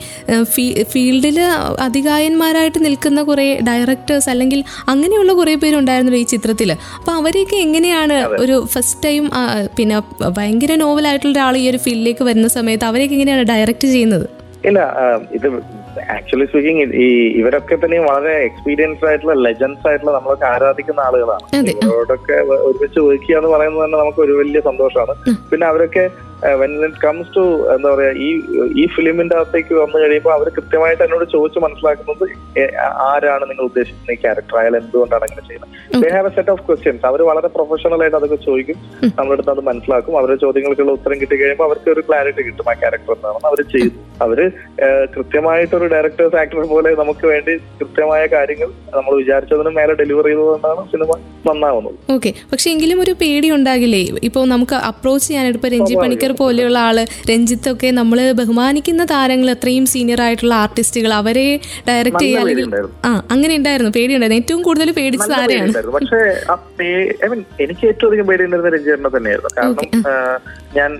ഫീൽഡിൽ 0.84 1.38
അധികായന്മാരായിട്ട് 1.78 2.84
നിൽക്കുന്ന 2.84 3.22
കുറേ 3.22 3.58
ഡയറക്ടേഴ്സ് 3.62 4.30
അല്ലെങ്കിൽ 4.30 4.64
അങ്ങനെയുള്ള 4.88 5.32
കുറേ 5.32 5.54
പേരുണ്ടായിരുന്നു 5.54 6.16
ഈ 6.16 6.22
ചിത്രത്തിൽ 6.22 6.72
അപ്പൊ 6.72 7.12
അവരെയൊക്കെ 7.12 7.56
എങ്ങനെയാണ് 7.56 8.14
ഒരു 8.38 8.66
ഫസ്റ്റ് 8.72 9.02
ടൈം 9.04 9.30
പിന്നെ 9.76 9.98
ഭയങ്കര 10.30 10.74
നോവലായിട്ടുള്ള 10.74 11.38
ഒരാൾ 11.38 11.56
ഈ 11.56 11.70
ഒരു 11.70 11.76
ഫീൽഡിലേക്ക് 11.76 12.24
വരുന്ന 12.24 12.48
സമയത്ത് 12.48 12.84
അവരെയൊക്കെ 12.84 13.14
എങ്ങനെയാണ് 13.14 13.42
ഡയറക്റ്റ് 13.42 13.88
ചെയ്യുന്നത്? 13.88 14.26
ഇല്ല 14.64 14.80
ഇത് 15.34 15.48
ആക്ച്വലി 16.14 16.46
സ്പീക്കിംഗ് 16.46 16.84
ഈ 17.04 17.08
ഇവരൊക്കെ 17.40 17.76
തന്നെ 17.84 17.98
വളരെ 17.98 18.32
എക്സ്പീരിയൻസ് 18.44 19.04
ആയിട്ടുള്ള 19.06 19.34
ലെജൻസ് 19.34 19.86
ആയിട്ടുള്ള 19.88 20.12
നമ്മളൊക്കെ 20.18 20.46
ആരാധിക്കുന്ന 20.46 21.00
ആളുകളാണ്. 21.00 21.46
അവരോടൊക്കെ 21.84 22.36
ഒരുമിച്ച് 22.68 23.00
വർക്ക് 23.00 23.22
ചെയ്യുക 23.22 23.40
എന്ന് 23.40 23.50
പറയുന്നത് 23.56 23.84
തന്നെ 23.84 23.98
നമുക്ക് 23.98 24.20
ഒരു 24.20 24.32
വലിയ 24.32 24.60
സന്തോഷമാണ്. 24.60 25.14
പിന്നെ 25.50 25.66
അവരൊക്കെ 25.66 26.04
വെൻ 26.60 26.72
ഇറ്റ് 26.86 27.00
കംസ് 27.04 27.30
ടു 27.36 27.44
എന്താ 27.74 27.88
പറയാ 27.94 28.10
ഈ 28.26 28.28
ഈ 28.82 28.84
ഫിലിമിന്റെ 28.94 29.34
അകത്തേക്ക് 29.38 29.74
വന്നു 29.82 29.98
കഴിയുമ്പോൾ 30.02 30.32
അവർ 30.36 30.46
കൃത്യമായിട്ട് 30.56 31.02
എന്നോട് 31.06 31.24
ചോദിച്ച് 31.34 31.60
മനസ്സിലാക്കുന്നത് 31.64 32.24
ആരാണ് 33.10 33.44
നിങ്ങൾ 33.50 33.64
ഉദ്ദേശിക്കുന്ന 33.70 34.16
ഈ 34.16 34.18
ക്യാരക്ടർ 34.24 34.56
അയാൾ 34.62 34.74
എന്തുകൊണ്ടാണ് 34.80 35.24
അങ്ങനെ 35.28 35.42
ചെയ്യുന്നത്? 35.48 35.72
They 36.02 36.10
have 36.16 36.28
a 36.30 36.34
set 36.36 36.52
of 36.54 36.64
questions 36.66 37.06
അവർ 37.10 37.22
വളരെ 37.30 37.50
പ്രൊഫഷണൽ 37.56 38.02
ആയിട്ട് 38.04 38.18
അതൊക്കെ 38.20 38.38
ചോദിക്കും. 38.48 38.78
നമ്മുടെ 39.18 39.36
അടുത്ത് 39.36 39.52
അത് 39.54 39.62
മനസ്സിലാക്കും. 39.70 40.16
അവരുടെ 40.20 40.38
ചോദ്യങ്ങൾക്കുള്ള 40.44 40.92
ഉത്തരം 40.98 41.16
കിട്ടി 41.22 41.36
കഴിയുമ്പോൾ 41.42 41.66
അവർക്ക് 41.68 41.90
ഒരു 41.94 42.04
ക്ലാരിറ്റി 42.08 42.44
കിട്ടും 42.48 42.68
ആ 42.72 42.74
ക്യാരക്ടർ 42.82 43.14
എന്താണെന്ന്. 43.16 43.48
അവർ 43.52 43.62
ചെയ്തു 43.74 43.90
അവർ 44.26 44.38
കൃത്യമായിട്ട് 45.14 45.74
ഒരു 45.80 45.88
ഡയറക്ടേഴ്സ് 45.94 46.38
ആക്ടർ 46.42 46.66
പോലെ 46.74 46.90
നമുക്ക് 47.02 47.26
വേണ്ടി 47.32 47.54
കൃത്യമായ 47.80 48.22
കാര്യങ്ങൾ 48.36 48.68
നമ്മൾ 48.98 49.12
വിചാരിച്ചതിന് 49.22 49.72
മേലെ 49.78 49.94
ഡെലിവർ 50.02 50.26
ചെയ്തതുകൊണ്ടാണ് 50.30 50.84
സിനിമ 50.92 51.10
നന്നാവുന്നത്. 51.48 51.98
ഓക്കെ 52.16 52.30
പക്ഷെ 52.52 52.68
എങ്കിലും 52.74 52.98
ഒരു 53.06 53.12
പേടി 53.22 53.48
ഉണ്ടാകില്ലേ? 53.56 54.02
ഇപ്പോൾ 54.28 54.44
നമുക്ക് 54.54 54.76
അപ്രോച്ച് 54.90 55.26
ചെയ്യാനായിട്ട് 55.28 55.58
ഇപ്പൊ 55.60 55.70
രഞ്ജി 55.74 55.94
പണിക്കർ 56.02 56.25
പോലെയുള്ള 56.40 56.78
ആൾ 56.88 56.98
രഞ്ജിത്തൊക്കെ 57.30 57.90
നമ്മൾ 58.00 58.18
ബഹുമാനിക്കുന്ന 58.40 59.04
താരങ്ങൾ 59.14 59.50
അത്രയും 59.54 59.86
സീനിയർ 59.94 60.20
ആയിട്ടുള്ള 60.26 60.54
ആർട്ടിസ്റ്റുകൾ 60.64 61.12
അവരെ 61.20 61.46
ഡയറക്റ്റ് 61.88 62.24
ചെയ്യാൻ 62.24 62.42
അല്ലെങ്കിൽ 62.42 62.76
ആ 63.08 63.10
അങ്ങനെ 63.34 63.52
ഉണ്ടായിരുന്നു. 63.60 63.92
പേടിയുണ്ടായിരുന്നു. 63.98 64.42
ഏറ്റവും 64.42 64.62
കൂടുതൽ 64.68 64.90
പേടിച്ച 64.98 65.26
താരമാണ് 65.34 65.44
ആരെയാണ്. 65.46 65.92
പക്ഷേ 65.96 66.20
എനിക്ക് 67.64 67.84
ഏറ്റവും 67.92 68.08
അധികം 68.10 68.26
പേടിയുണ്ടായിരുന്ന 68.30 68.72
രഞ്ജീറിനെ 68.76 69.10
തന്നെയായിരുന്നു. 69.16 69.52
കാരണം 69.58 69.86
ഞാൻ 70.78 70.92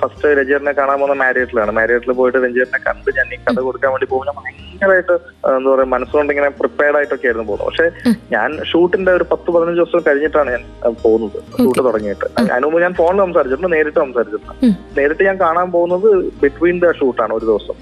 ഫസ്റ്റ് 0.00 0.28
രഞ്ജിത്തിനെ 0.38 0.72
കാണാൻ 0.78 0.96
പോകുന്ന 1.00 1.16
മാരിയറ്റിലാണ് 1.24 1.72
മാരിയറ്റിൽ 1.80 2.12
പോയിട്ട് 2.20 2.38
രഞ്ജിത്തിനെ 2.44 2.80
കണ്ട് 2.86 3.10
ഞാൻ 3.18 3.26
ഈ 3.34 3.38
കഥ 3.46 3.58
കൊടുക്കാൻ 3.66 3.90
വേണ്ടി 3.94 4.06
പോകുമ്പോൾ 4.12 4.36
ഭയങ്കരമായിട്ട് 4.38 5.14
എന്താ 5.56 5.68
പറയുക 5.70 5.88
മനസ്സുകൊണ്ട് 5.94 6.30
ഇങ്ങനെ 6.32 6.48
പ്രിപ്പയർഡ് 6.60 6.96
ആയിട്ടൊക്കെ 6.98 7.26
ആയിരുന്നു 7.28 7.46
പോകുന്നത്. 7.50 7.68
പക്ഷെ 7.68 7.86
ഞാൻ 8.34 8.48
ഷൂട്ടിന്റെ 8.70 9.12
ഒരു 9.18 9.24
പത്ത് 9.32 9.48
പതിനഞ്ച് 9.54 9.80
ദിവസം 9.80 10.04
കഴിഞ്ഞിട്ടാണ് 10.08 10.50
ഞാൻ 10.54 10.62
പോകുന്നത്. 11.04 11.38
ഷൂട്ട് 11.58 11.80
തുടങ്ങിയിട്ട്. 11.88 12.26
അതിന് 12.38 12.64
മുമ്പ് 12.66 12.80
ഞാൻ 12.86 12.94
ഫോണിൽ 13.00 13.22
സംസാരിച്ചിട്ടുണ്ട് 13.24 13.70
നേരിട്ട് 13.76 13.98
സംസാരിച്ചിട്ടുണ്ട് 14.14 14.64
ഉം. 14.66 14.74
നേരിട്ട് 14.96 15.22
ഞാൻ 15.24 15.38
കാണാൻ 15.40 15.68
പോകുന്നത് 15.72 16.08
ബിറ്റ്വീൻ 16.42 16.76
ദ 16.80 16.92
ഷൂട്ടാണ് 16.98 17.32
ഒരു 17.34 17.46
ദിവസം. 17.46 17.76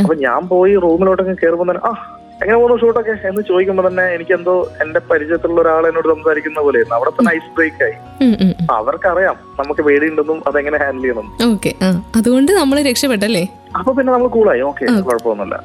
അപ്പൊ 0.00 0.16
ഞാൻ 0.24 0.42
പോയി 0.48 0.74
റൂമിലോട്ടൊക്കെ 0.84 1.36
കയറുമ്പോൾ 1.36 1.68
തന്നെ 1.68 1.84
ആ 1.84 1.92
എങ്ങനെ 2.36 2.56
പോകുന്നു 2.58 2.76
ഷൂട്ടൊക്കെ 2.80 3.14
എന്ന് 3.28 3.42
ചോദിക്കുമ്പോൾ 3.48 3.84
തന്നെ 3.86 4.04
എനിക്ക് 4.14 4.32
എന്തോ 4.36 4.54
എന്റെ 4.82 5.00
പരിചയത്തിലുള്ള 5.10 5.60
ഒരാൾ 5.60 5.84
എന്നോട് 5.88 6.08
സംസാരിക്കുന്ന 6.08 6.60
പോലെയായിരുന്നു 6.60 6.96
അവിടെ 6.96 7.10
തന്നെ 7.10 7.30
ഐസ് 7.32 7.50
ബ്രേക്ക് 7.56 7.82
ആയി. 7.86 7.94
അവർക്കറിയാം 8.76 9.36
നമുക്ക് 9.60 9.82
പേടിയുണ്ടെന്നും 9.82 10.38
അതെങ്ങനെ 10.48 10.78
ഹാൻഡിൽ 10.82 11.04
ചെയ്യണം 11.04 11.28
ഓക്കെ 11.48 11.72
അതുകൊണ്ട് 12.16 12.52
നമ്മൾ 12.52 12.78
രക്ഷപ്പെട്ടല്ലേ? 12.88 13.44
അപ്പൊ 13.76 13.90
പിന്നെ 13.92 14.10
നമ്മൾ 14.12 14.28
കൂളായി 14.28 14.62
ഓക്കെ 14.62 14.86
കുഴപ്പമൊന്നുമില്ല. 15.04 15.58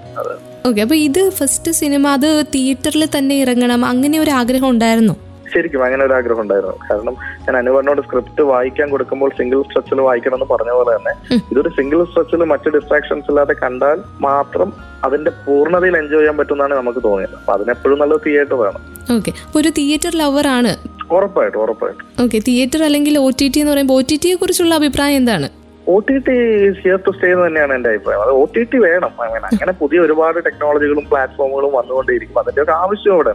ഓക്കെ 0.66 0.82
അപ്പൊ 0.82 0.96
ഇത് 1.02 1.22
ഫസ്റ്റ് 1.32 1.72
സിനിമ 1.80 2.08
അത് 2.10 2.30
തിയേറ്ററിൽ 2.54 3.06
തന്നെ 3.18 3.36
ഇറങ്ങണം 3.44 3.82
അങ്ങനെ 3.86 4.20
ഒരു 4.20 4.32
ആഗ്രഹം 4.32 4.70
ഉണ്ടായിരുന്നു? 4.70 5.16
ശരിക്കും 5.54 5.86
അങ്ങനെ 5.86 6.06
ഒരു 6.06 6.14
ആഗ്രഹം 6.14 6.42
ഉണ്ടായിരുന്നു. 6.42 6.76
കാരണം 6.92 7.16
ഞാൻ 7.40 7.58
അനുപറിനോട് 7.58 8.02
സ്ക്രിപ്റ്റ് 8.02 8.42
വായിക്കാൻ 8.42 8.90
കൊടുക്കുമ്പോൾ 8.90 9.32
സിംഗിൾ 9.38 9.62
സ്ട്രെച്ചിൽ 9.62 10.02
വായിക്കണം 10.02 10.36
എന്ന് 10.36 10.48
പറഞ്ഞ 10.54 10.72
പോലെ 10.72 10.92
തന്നെ 10.98 11.14
ഇതൊരു 11.52 11.70
സിംഗിൾ 11.70 12.04
സ്ട്രെച്ചിൽ 12.04 12.44
മറ്റ് 12.54 12.70
ഡിസ്ട്രാക്ഷൻസ് 12.70 13.32
ഇല്ലാതെ 13.32 13.56
കണ്ടാൽ 13.64 14.00
മാത്രം 14.22 14.74
അതിന്റെ 15.04 15.32
പൂർണതയിൽ 15.46 15.98
എൻജോയ് 15.98 16.22
ചെയ്യാൻ 16.22 16.38
പറ്റുമെന്നാണ് 16.38 16.76
നമുക്ക് 16.76 17.04
തോന്നിയത്. 17.04 17.36
അപ്പൊ 17.36 17.54
അതിനെപ്പോഴും 17.54 18.20
തിയേറ്റർ 18.26 18.54
വേണം. 18.54 18.82
ഓക്കെ 19.16 19.34
ഒരു 19.56 19.70
തിയേറ്റർ 19.78 20.16
ലവർ 20.16 20.48
ആണ്. 20.48 20.74
ഉറപ്പായിട്ടും 21.12 21.60
ഉറപ്പായിട്ടും. 21.62 22.06
ഓക്കെ 22.24 22.38
തിയേറ്റർ 22.48 22.84
അല്ലെങ്കിൽ 22.84 23.18
ഒ 23.20 23.30
ടി 23.42 23.48
ടി 23.48 23.60
എന്ന് 23.60 23.74
പറയുമ്പോൾ 23.74 24.00
ഒ 24.02 24.04
ടി 24.10 24.20
ടിയെ 24.24 24.36
കുറിച്ചുള്ള 24.36 24.76
അഭിപ്രായം 24.76 25.16
എന്താണ്? 25.16 25.50
O 25.88 26.00
T 26.08 26.18
T 26.18 26.34
here 26.80 26.98
to 27.08 27.12
stay 27.12 27.28
എന്ന് 27.32 27.48
തന്നെയാണ് 27.48 27.74
എന്റെ 27.74 27.90
അഭിപ്രായം. 27.90 28.22
അത് 28.22 28.30
ഒ 28.30 28.46
ടി 28.56 28.64
ടി 28.64 28.78
വേണം. 28.78 29.14
അങ്ങനെ 29.26 29.46
അങ്ങനെ 29.46 29.72
പുതിയ 29.72 30.00
ഒരുപാട് 30.00 30.40
ടെക്നോളജികളും 30.46 31.06
പ്ലാറ്റ്ഫോമുകളും 31.12 31.72
വന്നുകൊണ്ടിരിക്കും. 31.74 32.40
അതിന്റെ 32.40 32.62
ഒരു 32.62 32.72
ആവശ്യം 32.72 33.14
അവിടെ 33.14 33.34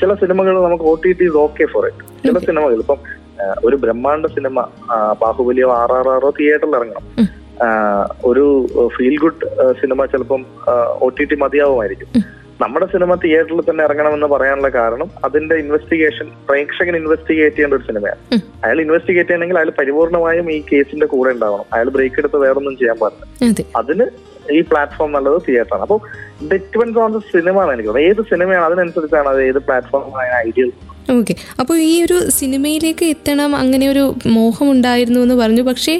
ചില 0.00 0.14
സിനിമകൾ 0.14 0.54
നമുക്ക് 0.64 0.84
O 0.84 0.94
T 1.04 1.12
T 1.20 1.26
okay 1.44 1.64
for 1.72 1.86
it 1.86 2.04
ചില 2.26 2.38
സിനിമകൾ 2.38 2.78
ഇപ്പം 2.84 3.00
ഒരു 3.64 3.76
ബ്രഹ്മാണ്ഡ 3.76 4.26
സിനിമ 4.26 4.60
ബാഹുബലിയോ 5.22 5.68
ആർ 5.72 5.92
ആർ 5.92 6.08
ആറോ 6.08 6.30
തിയേറ്ററിൽ 6.38 6.76
ഇറങ്ങണം. 6.76 7.04
ഒരു 8.24 8.44
ഫീൽ 8.96 9.16
ഗുഡ് 9.18 9.48
സിനിമ 9.80 10.06
ചിലപ്പം 10.14 10.42
ഒ 11.06 11.08
ടി 11.18 11.24
ടി 11.24 11.36
മതിയാവുമായിരിക്കും. 11.42 12.08
നമ്മുടെ 12.60 12.86
സിനിമ 12.92 13.14
തിയേറ്ററിൽ 13.14 13.60
തന്നെ 13.60 13.82
ഇറങ്ങണമെന്ന് 13.84 14.26
പറയാനുള്ള 14.26 14.68
കാരണം 14.68 15.08
അതിന്റെ 15.24 15.54
ഇൻവെസ്റ്റിഗേഷൻ 15.54 16.28
പ്രേക്ഷകൻ 16.48 16.94
ഇൻവെസ്റ്റിഗേറ്റ് 16.96 17.56
ചെയ്യേണ്ട 17.56 17.74
ഒരു 17.74 17.86
സിനിമയാണ്. 17.88 18.40
അയാൾ 18.64 18.80
ഇൻവെസ്റ്റിഗേറ്റ് 18.80 19.30
ചെയ്യണമെങ്കിൽ 19.30 19.58
അയാൾ 19.58 19.72
പരിപൂർണമായും 19.80 20.46
ഈ 20.52 20.62
കേസിന്റെ 20.72 21.06
കൂടെ 21.06 21.30
ഉണ്ടാവണം. 21.30 21.66
അയാൾ 21.74 21.88
ബ്രേക്ക് 21.96 22.16
എടുത്ത് 22.18 22.36
വേറൊന്നും 22.36 22.76
ചെയ്യാൻ 22.76 22.98
പാടില്ല. 23.02 23.26
അതെ. 23.50 23.64
അതിന് 23.76 24.06
ഈ 24.56 24.60
പ്ലാറ്റ്ഫോം 24.70 25.10
നല്ലത് 25.16 25.38
തിയേറ്ററാണ് 25.46 25.84
അപ്പോൾ 25.86 26.00
ഡിപ്പെൻസ് 26.50 26.98
ഓൺ 27.04 27.12
ദ 27.16 27.20
സിനിമ 27.32 27.56
ആണ് 27.64 27.72
എനിക്ക് 27.76 28.02
ഏത് 28.08 28.20
സിനിമയാണ് 28.32 28.66
അതിനനുസരിച്ചാണ് 28.68 29.28
അത് 29.32 29.40
ഏത് 29.48 29.60
പ്ലാറ്റ്ഫോമാണ് 29.68 30.28
ഐഡിയൽ 30.48 30.70
ഓക്കെ 31.14 31.34
അപ്പോൾ 31.60 31.76
ഈ 31.88 31.92
ഒരു 32.04 32.16
സിനിമയിലേക്ക് 32.36 33.04
എത്തണം 33.14 33.52
അങ്ങനെ 33.60 33.86
ഒരു 33.92 34.04
മോഹം 34.36 34.66
ഉണ്ടായിരുന്നു 34.70 35.20
എന്ന് 35.24 35.36
പറഞ്ഞു. 35.40 35.62
പക്ഷേ 35.68 35.94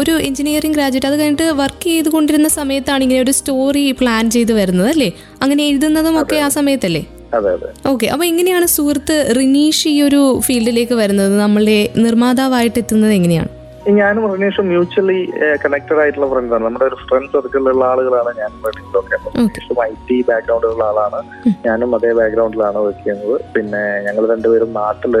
ഒരു 0.00 0.12
എഞ്ചിനീയറിംഗ് 0.28 0.76
ഗ്രാജുവേറ്റ് 0.76 1.08
അത് 1.10 1.16
കഴിഞ്ഞിട്ട് 1.20 1.46
വർക്ക് 1.60 1.84
ചെയ്തുകൊണ്ടിരുന്ന 1.94 2.48
സമയത്താണ് 2.58 3.02
ഇങ്ങനെ 3.06 3.20
ഒരു 3.26 3.34
സ്റ്റോറി 3.38 3.84
പ്ലാൻ 4.00 4.30
ചെയ്ത് 4.36 4.52
വരുന്നത് 4.60 4.90
അല്ലേ? 4.94 5.10
അങ്ങനെ 5.42 5.62
എഴുതുന്നതും 5.70 6.16
ഒക്കെ 6.22 6.38
ആ 6.46 6.48
സമയത്തല്ലേ? 6.58 7.02
അതെ 7.38 7.50
അതെ. 7.56 7.70
ഓക്കെ 7.92 8.06
അപ്പൊ 8.12 8.24
എങ്ങനെയാണ് 8.32 8.66
സുഹൃത്ത് 8.76 9.16
റിനീഷ് 9.38 9.88
ഈ 9.94 9.96
ഒരു 10.08 10.20
ഫീൽഡിലേക്ക് 10.46 10.94
വരുന്നത്? 11.02 11.34
നമ്മളുടെ 11.44 11.78
നിർമ്മാതാവായിട്ട് 12.06 12.78
എത്തുന്നത് 12.82 13.14
എങ്ങനെയാണ്? 13.18 13.50
ഞാനും 13.96 14.24
റനീഷും 14.30 14.66
മ്യൂച്വലി 14.70 15.18
കണക്ടഡ് 15.62 16.00
ആയിട്ടുള്ള 16.02 16.26
ഫ്രണ്ട്സാണ് 16.32 16.64
നമ്മുടെ 16.64 16.84
ഒരു 16.84 16.96
ഫ്രണ്ട് 17.08 17.32
സർക്കിളിലുള്ള 17.34 17.84
ആളുകളാണ് 17.92 18.30
ഞാനും 18.40 18.58
റനീഷും 18.68 19.06
റിനീഷും 19.36 19.80
ഐ 19.88 19.92
ടി 20.08 20.18
ബാക്ക്ഗ്രൗണ്ടിലുള്ള 20.28 20.84
ആളാണ്. 20.84 21.20
ഞാനും 21.66 21.94
അതേ 21.96 22.12
ബാക്ക്ഗ്രൗണ്ടിലാണ് 22.20 22.78
വർക്ക് 22.86 23.04
ചെയ്യുന്നത്. 23.04 23.36
പിന്നെ 23.54 23.82
ഞങ്ങൾ 24.06 24.24
രണ്ടുപേരും 24.34 24.72
നാട്ടിൽ 24.80 25.14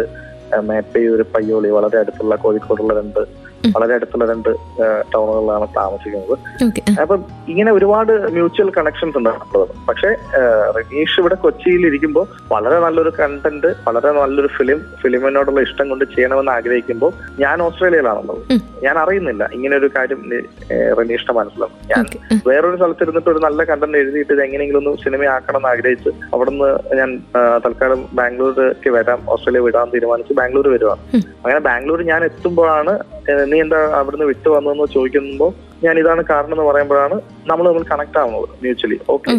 മേപ്പയൂര് 0.68 1.24
പയ്യോളി 1.34 1.70
വളരെ 1.70 1.98
അടുത്തുള്ള 1.98 2.34
കോഴിക്കോടുള്ള 2.36 2.94
രണ്ട്. 3.00 3.22
വളരെ 3.74 3.92
അടുത്തുള്ള 3.96 4.24
രണ്ട് 4.32 4.50
ടൗണുകളിലാണ് 5.14 5.66
താമസിക്കുന്നത്. 5.76 6.34
അപ്പൊ 7.02 7.14
ഇങ്ങനെ 7.52 7.70
ഒരുപാട് 7.72 8.12
മ്യൂച്വൽ 8.36 8.70
കണക്ഷൻസ് 8.78 9.18
ഉണ്ട് 9.18 9.30
നമ്മളത് 9.30 9.74
പക്ഷേ 9.88 10.10
റനീഷ് 10.76 11.16
ഇവിടെ 11.20 11.38
കൊച്ചിയിൽ 11.44 11.84
ഇരിക്കുമ്പോൾ 11.86 12.26
വളരെ 12.54 12.78
നല്ലൊരു 12.86 13.12
കണ്ടന്റ് 13.20 13.70
വളരെ 13.88 14.12
നല്ലൊരു 14.20 14.50
ഫിലിം 14.58 14.80
ഫിലിമിനോടുള്ള 15.02 15.60
ഇഷ്ടം 15.66 15.88
കൊണ്ട് 15.88 16.04
ചെയ്യണമെന്ന് 16.14 16.52
ആഗ്രഹിക്കുമ്പോൾ 16.56 17.12
ഞാൻ 17.44 17.62
ഓസ്ട്രേലിയയിലാണുള്ളത്. 17.66 18.40
ഞാൻ 18.86 18.98
അറിയുന്നില്ല 19.04 19.48
ഇങ്ങനെ 19.58 19.74
ഒരു 19.80 19.90
കാര്യം 19.96 20.22
റനീഷിന്റെ 21.00 21.34
മനസ്സിലാണ് 21.40 21.74
ഞാൻ 21.92 22.04
വേറൊരു 22.48 22.76
സ്ഥലത്ത് 22.76 23.04
ഇരുന്നിട്ട് 23.06 23.30
ഒരു 23.34 23.42
നല്ല 23.46 23.64
കണ്ടന്റ് 23.70 23.98
എഴുതിയിട്ട് 24.02 24.32
ഇത് 24.34 24.42
എങ്ങനെയെങ്കിലും 24.46 24.80
ഒന്ന് 24.82 25.02
സിനിമയാക്കണം 25.04 25.60
എന്ന് 25.60 25.70
ആഗ്രഹിച്ച് 25.72 26.10
അവിടുന്ന് 26.34 26.68
ഞാൻ 27.00 27.10
തൽക്കാലം 27.66 28.00
ബാംഗ്ലൂരിലേക്ക് 28.20 28.90
വരാം 28.96 29.20
ഓസ്ട്രേലിയ 29.34 29.62
വിടാൻ 29.66 29.88
തീരുമാനിച്ച് 29.94 30.34
ബാംഗ്ലൂർ 30.40 30.68
വരുവാണ്. 30.74 31.02
അങ്ങനെ 31.44 31.60
ബാംഗ്ലൂർ 31.68 32.02
ഞാൻ 32.12 32.20
എത്തുമ്പോഴാണ് 32.28 32.94
നീ 33.50 33.56
എന്താ 33.60 33.78
അവിടുന്ന് 33.98 34.26
വിട്ടു 34.26 34.48
വന്നതെന്ന് 34.48 34.86
ചോദിക്കുമ്പോൾ 34.96 35.50
ഞാൻ 35.84 35.98
ഇതാണ് 35.98 36.22
കാരണം 36.30 36.54
എന്ന് 36.56 36.66
പറയുമ്പോഴാണ് 36.70 37.16
നമ്മൾ 37.50 37.64
നമ്മൾ 37.68 37.84
കണക്ട് 37.92 38.18
ആവുന്നത് 38.22 38.48
മ്യൂച്വലി 38.62 38.98
ഓക്കെ 39.14 39.30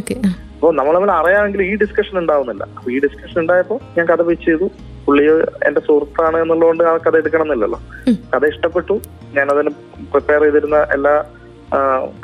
അപ്പോൾ 0.55 0.71
നമ്മൾ 0.75 0.93
തമ്മിൽ 0.95 1.11
അറിയാമെങ്കിൽ 1.11 1.61
ഈ 1.61 1.73
ഡിസ്കഷൻ 1.81 2.15
ഉണ്ടാവുന്നില്ല. 2.21 2.63
അപ്പൊ 2.77 2.91
ഈ 2.91 2.99
ഡിസ്കഷൻ 3.03 3.37
ഉണ്ടായപ്പോൾ 3.41 3.77
ഞാൻ 3.97 4.05
കഥ 4.09 4.21
പിച്ച് 4.29 4.45
ചെയ്തു. 4.45 4.65
പുള്ളി 5.05 5.23
എന്റെ 5.67 5.81
സുഹൃത്താണ് 5.85 6.37
എന്നുള്ളതുകൊണ്ട് 6.43 6.83
ആ 6.83 6.93
കഥ 7.05 7.15
എടുക്കണം 7.21 7.45
എന്നില്ലല്ലോ. 7.45 7.79
കഥ 8.33 8.43
ഇഷ്ടപ്പെട്ടു. 8.53 8.95
ഞാൻ 9.37 9.47
അതിന് 9.53 9.71
പ്രിപ്പയർ 10.13 10.41
ചെയ്തിരുന്ന 10.45 10.79
എല്ലാ 10.95 11.13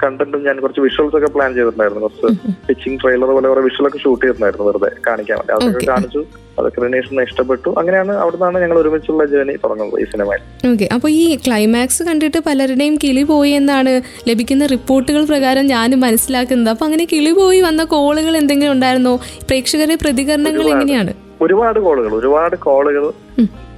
കണ്ടന്റും 0.03 0.43
ഞാൻ 0.48 0.55
കുറച്ച് 0.62 0.81
വിഷ്വൽസ് 0.86 1.15
ഒക്കെ 1.17 1.29
പ്ലാൻ 1.36 1.50
ചെയ്തിട്ടുണ്ടായിരുന്നു. 1.55 2.01
കുറച്ച് 2.05 2.27
പിച്ചിങ് 2.67 3.00
ട്രെയിലർ 3.01 3.31
പോലെ 3.36 3.48
കുറെ 3.51 3.63
വിഷ്വൽ 3.67 3.88
ഒക്കെ 3.89 4.00
ഷൂട്ട് 4.03 4.22
ചെയ്തിട്ടുണ്ടായിരുന്നു 4.22 4.67
വെറുതെ 4.69 4.89
കാണിക്കാൻ 5.07 5.38
വേണ്ടി. 5.39 5.53
അതൊക്കെ 5.57 5.86
കാണിച്ചു. 5.93 6.24
അതൊക്കെ 6.60 6.82
റിനേഷന് 6.82 7.24
ഇഷ്ടപ്പെട്ടു. 7.28 7.70
അങ്ങനെയാണ് 7.80 8.14
അവിടുന്നാണ് 8.16 8.62
ഞങ്ങൾ 8.64 8.78
ഒരുമിച്ചുള്ള 8.82 9.26
ജേർണി 9.26 9.56
തുടങ്ങുന്നത് 9.64 10.00
ഈ 10.04 10.06
സിനിമയിൽ 10.14 10.42
ഓക്കെ 10.72 10.88
അപ്പോൾ 10.94 11.10
ഈ 11.10 11.24
ക്ലൈമാക്സ് 11.48 12.04
കണ്ടിട്ട് 12.04 12.40
പലരുടെയും 12.48 12.96
കിളി 13.04 13.24
പോയി 13.24 13.52
എന്നാണ് 13.52 13.94
ലഭിക്കുന്ന 14.30 14.66
റിപ്പോർട്ടുകൾ 14.66 15.26
പ്രകാരം 15.26 15.68
ഞാനും 15.68 16.00
മനസ്സിലാക്കുന്നത്. 16.00 16.72
അപ്പോൾ 16.74 16.86
അങ്ങനെ 16.86 17.06
കിളി 17.06 17.32
പോയി 17.32 17.62
വന്ന 17.62 17.84
കോളുകൾ 17.84 18.38
എന്തെങ്കിലും 18.38 18.72
ഉണ്ടായിരുന്നോ? 18.72 19.16
പ്രേക്ഷകരുടെ 19.50 19.96
പ്രതികരണങ്ങൾ 19.96 20.68
എങ്ങനെയാണ്? 20.70 21.14
ഒരുപാട് 21.42 21.80
കോളുകൾ 21.80 22.12
ഒരുപാട് 22.16 22.56
കോളുകൾ. 22.56 23.06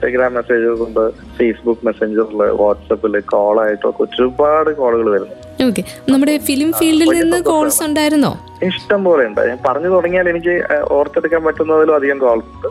ടെലിഗ്രാം 0.01 0.31
മെസ്സേജസ് 0.37 0.81
ഉണ്ട് 0.87 1.03
ഫേസ്ബുക്ക് 1.37 1.85
മെസ്സഞ്ചറിൽ 1.87 2.41
വാട്സപ്പിൽ 2.61 3.13
കോളായിട്ടൊക്കെ 3.33 4.01
ഒരുപാട് 4.05 4.69
കോളുകൾ 4.79 5.07
വരുന്നു. 5.15 5.35
ഓക്കെ 5.67 5.83
നമ്മുടെ 6.11 6.33
ഫിലിം 6.47 6.71
ഫീൽഡിൽ 6.79 7.11
നിന്ന് 7.19 7.39
കോൾസ് 7.51 7.81
ഉണ്ടായിരുന്നോ? 7.87 8.31
ഇഷ്ടം 8.69 9.01
പോലെ 9.07 9.23
ഉണ്ട്. 9.29 9.41
ഞാൻ 9.49 9.59
പറഞ്ഞു 9.67 9.89
തുടങ്ങിയാൽ 9.95 10.27
എനിക്ക് 10.33 10.53
ഓർത്തെടുക്കാൻ 10.97 11.41
പറ്റുന്നതിലും 11.47 11.95
അധികം 11.99 12.19
കോൾസ് 12.25 12.49
ഉണ്ട്. 12.55 12.67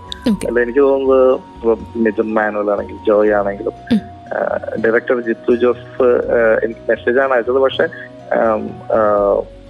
അല്ല 0.48 0.58
എനിക്ക് 0.66 0.82
തോന്നുന്നത് 0.88 1.32
ഇപ്പം 2.08 2.30
മാനുവൽ 2.38 2.70
ആണെങ്കിലും 2.74 3.02
ജോയ് 3.08 3.34
ആണെങ്കിലും 3.40 3.74
ഡയറക്ടർ 4.84 5.18
ജിത്തു 5.26 5.52
ജോസഫ് 5.64 6.08
മെസ്സേജ് 6.30 6.64
എനിക്ക് 6.64 6.82
മെസ്സേജാണ് 6.92 7.32
അയച്ചത്. 7.36 7.60
പക്ഷെ 7.66 7.86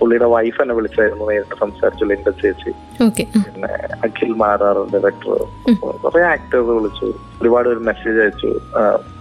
പുള്ളിയുടെ 0.07 0.27
വൈഫ് 0.33 0.59
എന്നെ 0.63 0.75
വിളിച്ചായിരുന്നു 0.79 1.25
നേരിട്ട് 1.29 1.57
സംസാരിച്ചുള്ള 1.61 2.11
ലിൻഡ 2.15 2.31
ചേച്ചി. 2.43 2.71
പിന്നെ 2.99 3.71
അഖിൽ 4.07 4.33
മാരാർ 4.43 4.77
ഡയറക്ടർ 4.93 5.33
കുറെ 6.05 6.21
ആക്ടേഴ്സ് 6.35 6.75
വിളിച്ചു. 6.77 7.09
ഒരുപാട് 7.43 7.69
ഒരു 7.73 7.81
മെസ്സേജ് 7.89 8.19
അയച്ചു. 8.25 8.51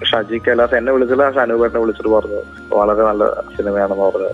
ഷാജി 0.10 0.38
കൈലാസ് 0.48 0.76
എന്നെ 0.80 0.92
വിളിച്ചില്ല 0.96 1.32
ഷാനുപേട്ടനെ 1.38 1.82
വിളിച്ചിട്ട് 1.84 2.12
പറഞ്ഞു. 2.18 2.42
വളരെ 2.80 3.04
നല്ല 3.10 3.26
സിനിമയാണെന്ന് 3.56 4.04
പറഞ്ഞു. 4.04 4.30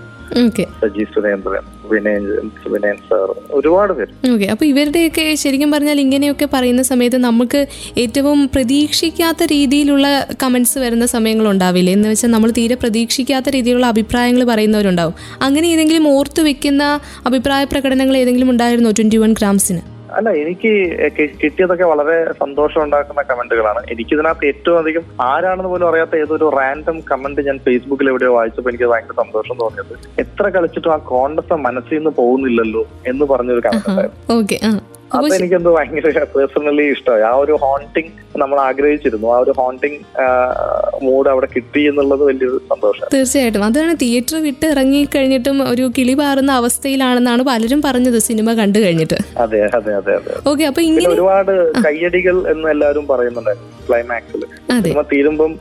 സജി 0.82 1.04
സുരേന്ദ്രൻ 1.04 1.64
വിനയൻ 1.92 2.24
വിനയൻ 2.68 2.98
സാർ 3.10 3.36
ഒരുപാട് 3.52 3.94
പേര്. 3.94 4.34
ഓക്കെ 4.34 4.46
അപ്പോൾ 4.46 4.66
ഇവരുടെയൊക്കെ 4.66 5.36
ശരിക്കും 5.36 5.72
പറഞ്ഞാൽ 5.72 6.00
ഇങ്ങനെയൊക്കെ 6.00 6.48
പറയുന്ന 6.54 6.82
സമയത്ത് 6.82 7.18
നമുക്ക് 7.18 7.68
ഏറ്റവും 7.98 8.48
പ്രതീക്ഷിക്കാത്ത 8.48 9.44
രീതിയിലുള്ള 9.44 10.28
കമന്റ്സ് 10.44 10.80
വരുന്ന 10.80 11.06
സമയങ്ങൾ 11.06 11.48
ഉണ്ടാവില്ലേ 11.48 11.94
എന്ന് 11.94 12.10
വെച്ചാൽ 12.10 12.32
നമ്മൾ 12.32 12.52
തീരെ 12.52 12.76
പ്രതീക്ഷിക്കാത്ത 12.76 13.50
രീതിയിലുള്ള 13.50 13.86
അഭിപ്രായങ്ങൾ 13.86 14.44
പറയുന്നവരുണ്ടാവും. 14.44 15.14
അങ്ങനെ 15.42 15.68
ഏതെങ്കിലും 15.68 16.08
ഓർത്തു 16.08 16.42
വെക്കുന്ന 16.42 17.00
അഭിപ്രായ 17.26 17.64
പ്രകടനങ്ങൾ 17.64 18.18
ഏതെങ്കിലും 18.18 18.50
ഉണ്ടായിരുന്നോ? 18.50 18.92
ട്വന്റി 18.92 19.18
വൺ 19.18 19.34
ഗ്രാംസിന്? 19.34 20.00
അല്ല 20.18 20.30
എനിക്ക് 20.44 20.72
കിട്ടിയതൊക്കെ 21.41 21.86
വളരെ 21.91 22.18
സന്തോഷം 22.41 22.82
ഉണ്ടാക്കുന്ന 22.86 23.22
കമന്റുകളാണ്. 23.32 23.82
എനിക്ക് 23.94 24.13
ഇതിനകത്ത് 24.18 24.46
ഏറ്റവും 24.51 24.77
അധികം 24.82 25.03
ആരാണെന്ന് 25.32 25.72
പോലും 25.74 25.88
അറിയാത്ത 25.89 26.15
ഏതൊരു 26.24 26.48
റാൻഡം 26.60 26.98
കമന്റ് 27.12 27.48
ഞാൻ 27.50 27.60
ഫേസ്ബുക്കിൽ 27.68 28.12
എവിടെയോ 28.13 28.32
വായിച്ചപ്പോൾ 28.38 28.72
എനിക്ക് 28.74 28.89
ഭയങ്കര 28.94 29.18
സന്തോഷം 29.24 29.58
തോന്നിയത്. 29.63 29.94
എത്ര 30.25 30.48
കളിച്ചിട്ടും 30.58 30.94
ആ 30.96 31.00
കോൺഗ്രസ് 31.15 31.60
മനസ്സിൽ 31.68 31.98
നിന്ന് 32.00 32.13
പോകുന്നില്ലല്ലോ 32.22 32.84
എന്ന് 33.12 33.27
പറഞ്ഞൊരു 33.34 33.63
കമന്റ് 33.68 33.89
ഉണ്ടായിരുന്നു. 33.91 34.25
അപ്പോൾ 35.15 35.27
അതെനിക്കെന്തോ 35.30 35.72
ഭയങ്കര 35.77 36.24
പേഴ്സണലി 36.36 36.86
ഇഷ്ടമായി. 36.96 37.24
ആ 37.30 37.34
ഒരു 37.44 37.53
ഹോണ്ടിങ് 37.63 38.12
നമ്മൾ 38.41 38.58
ആഗ്രഹിച്ചിരുന്നു. 38.68 39.27
ആ 39.36 39.38
ഒരു 39.46 39.53
ഹോണ്ടിങ് 39.60 39.98
മൂഡ് 41.08 41.30
അവിടെ 41.32 41.48
കിട്ടി 41.56 41.82
എന്നുള്ളത് 41.89 42.24
വലിയൊരു 42.30 42.60
സന്തോഷം. 42.72 43.08
തീർച്ചയായിട്ടും. 43.15 43.65
അതാണ് 43.70 43.94
തിയേറ്റർ 44.03 44.38
വിട്ട് 44.48 44.65
ഇറങ്ങി 44.74 45.01
കഴിഞ്ഞിട്ടും 45.15 45.58
ഒരു 45.72 45.86
കിളി 45.98 46.15
പാറുന്ന 46.22 46.51
അവസ്ഥയിലാണെന്നാണ് 46.62 47.44
പലരും 47.51 47.82
പറഞ്ഞത് 47.88 48.20
സിനിമ 48.30 48.53
കണ്ടു 48.62 48.80
കഴിഞ്ഞിട്ട്. 48.86 49.20
അതെ 49.46 49.62
അതെ 49.80 49.94
അതെ 50.00 50.13
അതെ. 50.20 50.36
ഓക്കെ 50.51 50.65
അപ്പൊ 50.70 50.84
ഇങ്ങനെ 50.89 51.10
ഒരുപാട് 51.15 51.53
കയ്യടികൾ 51.88 52.38
എന്ന് 52.53 52.70
എല്ലാവരും 52.75 53.06
പറയുന്നുണ്ട് 53.12 53.53
ക്ലൈമാക്സിൽ 53.88 54.41
അതെ. 54.74 54.82
സിനിമ 54.84 55.01
തീരുമ്പം 55.12 55.51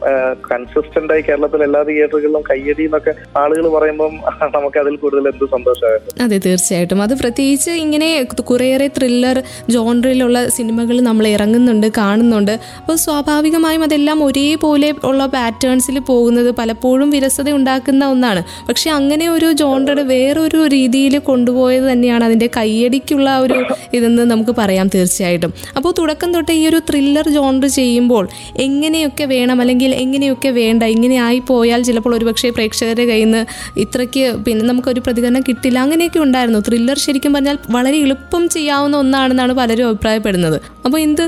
കൺസിസ്റ്റന്റ് 0.50 1.12
ആയി 1.14 1.22
കേരളത്തിലെ 1.28 1.64
എല്ലാ 1.68 1.80
തിയേറ്ററുകളിലും 1.88 2.42
കയ്യടി 2.50 2.84
എന്നൊക്കെ 2.88 3.12
ആളുകൾ 3.42 3.66
പറയുമ്പം 3.76 4.12
നമുക്ക് 4.56 4.78
അതിൽ 4.82 4.94
കൂടുതൽ 4.96 5.26
എന്ത് 5.32 5.44
സന്തോഷമായിരുന്നു. 5.54 6.12
അതെ 6.24 6.38
തീർച്ചയായിട്ടും. 6.46 7.02
അത് 7.06 7.14
പ്രത്യേകിച്ച് 7.22 7.72
ഇങ്ങനെ 7.84 8.08
കുറേയേറെ 8.50 8.88
ത്രില്ലർ 8.98 9.38
ജോണറിലുള്ള 9.70 10.48
സിനിമകൾ 10.48 11.00
നമ്മൾ 11.00 11.26
ഇറങ്ങുന്നുണ്ട് 11.26 11.86
കാണുന്നുണ്ട്. 11.98 12.52
അപ്പോൾ 12.80 12.96
സ്വാഭാവികമായും 12.96 13.82
അതെല്ലാം 13.82 14.24
ഒരേപോലെ 14.24 14.94
ഉള്ള 15.04 15.26
പാറ്റേൺസിൽ 15.26 15.98
പോകുന്നത് 15.98 16.50
പലപ്പോഴും 16.50 17.10
വിരസത 17.10 17.50
ഉണ്ടാക്കുന്ന 17.50 18.04
ഒന്നാണ്. 18.04 18.42
പക്ഷെ 18.68 18.90
അങ്ങനെ 18.90 19.28
ഒരു 19.28 19.52
ജോണറുടെ 19.52 20.02
വേറൊരു 20.02 20.66
രീതിയിൽ 20.66 21.18
കൊണ്ടുപോയത് 21.18 21.92
തന്നെയാണ് 21.92 22.24
അതിന്റെ 22.24 22.50
കയ്യടിക്കുള്ള 22.56 23.38
ഒരു 23.38 23.58
ഇതെന്ന് 23.92 24.30
നമുക്ക് 24.30 24.50
പറയാം 24.50 24.90
തീർച്ചയായിട്ടും. 24.94 25.52
അപ്പോൾ 25.76 25.94
തുടക്കം 25.98 26.34
തൊട്ട് 26.34 26.52
ഈ 26.52 26.66
ഒരു 26.66 26.78
ത്രില്ലർ 26.90 27.28
ജോണർ 27.28 27.66
ചെയ്യുമ്പോൾ 27.66 28.28
എങ്ങനെയൊക്കെ 28.56 29.24
വേണം 29.24 29.60
അല്ലെങ്കിൽ 29.60 29.94
എങ്ങനെയൊക്കെ 29.94 30.50
വേണ്ട 30.50 30.82
ഇങ്ങനെ 30.82 31.16
ആയി 31.16 31.38
പോയാൽ 31.38 31.82
ചിലപ്പോൾ 31.82 32.14
ഒരുപക്ഷെ 32.14 32.50
പ്രേക്ഷകരുടെ 32.50 33.04
കയ്യിൽ 33.04 33.30
നിന്ന് 33.30 33.42
ഇത്രയ്ക്ക് 33.80 34.24
പിന്നെ 34.46 34.64
നമുക്കൊരു 34.64 35.00
പ്രതികരണം 35.00 35.42
കിട്ടില്ല. 35.48 35.78
അങ്ങനെയൊക്കെ 35.78 36.18
ഉണ്ടായിരുന്നു. 36.18 36.60
ത്രില്ലർ 36.68 36.98
ശരിക്കും 36.98 37.32
പറഞ്ഞാൽ 37.32 37.58
വളരെ 37.70 37.96
എളുപ്പം 37.96 38.48
ചെയ്യാവുന്ന 38.48 38.96
ഒന്നാണെന്നാണ് 39.30 39.52
പലരും 39.60 39.86
അഭിപ്രായപ്പെടുന്നത്. 39.90 40.56
അപ്പൊ 40.86 40.96
എന്ത് 41.06 41.22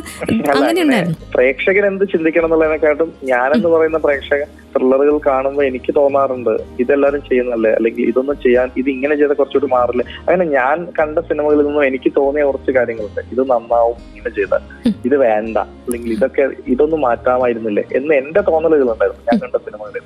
അങ്ങനെ 0.54 0.80
ഉണ്ടായിരുന്നു 0.86 1.16
പ്രേക്ഷകൻ 1.36 1.84
എന്ത് 1.90 2.04
ചിന്തിക്കണം 2.12 2.46
എന്നുള്ളതിനെക്കാട്ടും 2.48 3.08
ഞാനെന്ന് 3.30 3.68
പറയുന്ന 3.74 3.98
പ്രേക്ഷകൻ 4.06 4.48
ത്രില്ലറുകൾ 4.74 5.16
കാണുമ്പോൾ 5.26 5.64
എനിക്ക് 5.70 5.92
തോന്നാറുണ്ട് 5.96 6.52
ഇതെല്ലാവരും 6.82 7.22
ചെയ്യുന്നല്ലേ 7.28 7.70
അല്ലെങ്കിൽ 7.78 8.04
ഇതൊന്നും 8.10 8.36
ചെയ്യാൻ 8.44 8.68
ഇത് 8.80 8.88
ഇങ്ങനെ 8.94 9.14
ചെയ്താൽ 9.20 9.36
കുറച്ചുകൂടി 9.40 9.68
മാറില്ലേ? 9.72 10.04
അങ്ങനെ 10.26 10.44
ഞാൻ 10.58 10.76
കണ്ട 10.98 11.18
സിനിമകളിൽ 11.28 11.64
നിന്നും 11.66 11.84
എനിക്ക് 11.88 12.10
തോന്നിയ 12.18 12.44
കുറച്ച് 12.48 12.72
കാര്യങ്ങളുണ്ട്. 12.76 13.20
ഇത് 13.34 13.42
നന്നാവും 13.52 13.98
ഇങ്ങനെ 14.08 14.32
ചെയ്താൽ 14.38 14.62
ഇത് 15.08 15.16
വേണ്ട. 15.24 15.56
അല്ലെങ്കിൽ 15.84 16.12
ഇതൊക്കെ 16.16 16.44
ഇതൊന്നും 16.74 17.00
മാറ്റാമായിരുന്നില്ലേ? 17.08 17.84
എന്ന് 17.98 18.12
എന്റെ 18.20 18.42
തോന്നലുകൾ 18.50 18.88
ഉണ്ടായിരുന്നു 18.94 19.24
ഞാൻ 19.30 19.38
കണ്ട 19.44 19.56
സിനിമകളിൽ. 19.66 20.02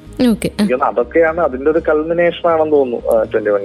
അതൊക്കെയാണ് 0.89 1.41
അതിന്റെ 1.47 1.69
ഒരു 1.75 1.81
കൾമിനേഷൻ 1.89 2.45
ആണെന്ന് 2.53 2.75
തോന്നുന്നു 2.77 2.99
ട്വന്റി 3.33 3.51
വൺ 3.57 3.63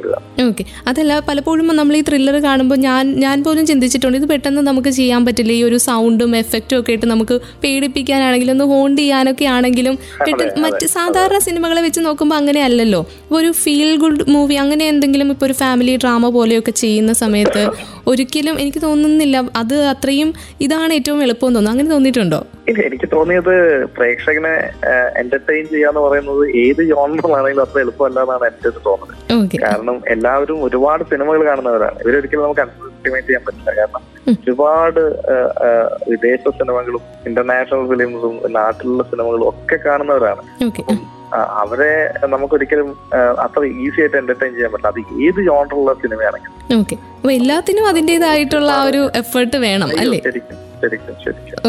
ഓക്കെ 0.48 0.64
അതല്ല 0.90 1.14
പലപ്പോഴും 1.30 1.68
നമ്മൾ 1.80 1.96
ഈ 2.00 2.04
ത്രില്ലർ 2.10 2.38
കാണുമ്പോൾ 2.48 2.78
ഞാൻ 2.88 3.04
ഞാൻ 3.26 3.38
പോലും 3.48 3.66
ചിന്തിച്ചിട്ടുണ്ട് 3.72 4.21
ഇത് 4.22 4.28
പെട്ടെന്ന് 4.32 4.62
നമുക്ക് 4.70 4.92
ചെയ്യാൻ 5.00 5.22
പറ്റില്ല. 5.28 5.52
ഈ 5.60 5.62
ഒരു 5.68 5.78
സൗണ്ടും 5.88 6.32
എഫക്റ്റും 6.42 6.78
ഒക്കെ 6.80 6.92
ആയിട്ട് 6.94 7.08
നമുക്ക് 7.14 7.36
പേടിപ്പിക്കാനാണെങ്കിലും 7.64 8.54
ഒന്ന് 8.56 8.66
ഹോണ്ട് 8.72 9.00
ചെയ്യാനൊക്കെ 9.02 9.46
ആണെങ്കിലും 9.56 9.96
പെട്ടെന്ന് 10.26 10.62
മറ്റ് 10.66 10.86
സാധാരണ 10.98 11.38
സിനിമകളെ 11.48 11.82
വെച്ച് 11.88 12.02
നോക്കുമ്പോൾ 12.08 12.38
അങ്ങനെ 12.42 12.62
അല്ലല്ലോ 12.68 13.02
ഒരു 13.38 13.50
ഫീൽ 13.62 13.92
ഗുഡ് 14.04 14.26
മൂവി 14.34 14.56
അങ്ങനെ 14.64 14.84
എന്തെങ്കിലും 14.94 15.30
ഇപ്പോൾ 15.36 15.48
ഒരു 15.50 15.56
ഫാമിലി 15.62 15.94
ഡ്രാമ 16.04 16.30
പോലെയൊക്കെ 16.38 16.74
ചെയ്യുന്ന 16.84 17.14
സമയത്ത് 17.24 17.64
ഒരിക്കലും 18.12 18.56
എനിക്ക് 18.62 18.82
തോന്നുന്നില്ല 18.88 19.38
അത് 19.62 19.76
അത്രയും 19.94 20.30
ഇതാണ് 20.66 20.92
ഏറ്റവും 21.00 21.20
എളുപ്പം 21.26 21.48
തോന്നുന്നു 21.48 21.72
അങ്ങനെ 21.74 21.90
തോന്നിയിട്ടുണ്ടോ? 21.94 22.40
ഇല്ല 22.70 22.82
എനിക്ക് 22.90 23.08
തോന്നിയത് 23.16 23.54
പ്രേക്ഷകനെ 23.98 24.54
എന്റർടൈൻ 25.22 25.66
ചെയ്യാന്ന് 25.74 26.02
പറയുന്നത് 26.06 26.44
ഏത് 26.64 26.82
ജോണറിലാണെങ്കിലും 26.92 27.64
അത്ര 27.66 27.80
എളുപ്പമല്ല 27.86 28.20
എന്നാണ് 28.26 28.46
എനിക്ക് 28.52 28.82
തോന്നുന്നത്. 28.88 29.58
കാരണം 29.66 29.98
എല്ലാവരും 30.16 30.60
ഒരുപാട് 30.68 31.04
സിനിമകൾ 31.12 31.44
കാണുന്നവരാണ്. 31.50 31.98
ഇവരൊരിക്കലും 32.06 32.46
നമുക്ക് 32.48 32.64
എസ്റ്റിമേറ്റ് 33.02 33.28
ചെയ്യാൻ 33.28 33.44
പറ്റില്ല. 33.46 33.72
കാരണം 33.80 34.04
ഒരുപാട് 34.44 35.02
വിദേശ 36.12 36.44
സിനിമകളും 36.60 37.04
ഇന്റർനാഷണൽ 37.30 37.84
ഫിലിംസും 37.92 38.36
നാട്ടിലുള്ള 38.58 39.04
സിനിമകളും 39.12 39.46
ഒക്കെ 39.52 39.78
കാണുന്നവരാണ്. 39.86 40.44
അവരെ 41.64 41.92
നമുക്കൊരിക്കലും 42.32 42.88
അത്ര 43.44 43.62
ഈസി 43.84 44.00
ആയിട്ട് 44.02 44.18
എന്റർടൈൻ 44.22 44.52
ചെയ്യാൻ 44.56 44.72
പറ്റില്ല. 44.72 44.92
അത് 44.94 45.00
ഏത് 45.26 45.40
ജോണറുള്ള 45.48 45.92
സിനിമയാണെങ്കിലും. 46.02 46.58
എല്ലാത്തിനും 47.38 47.86
അതിന്റെതായിട്ടുള്ള 47.92 48.72
ആ 48.80 48.84
ഒരു 48.90 49.04
എഫേർട്ട് 49.22 49.58
വേണം 49.68 49.90
അല്ലേ? 50.02 50.20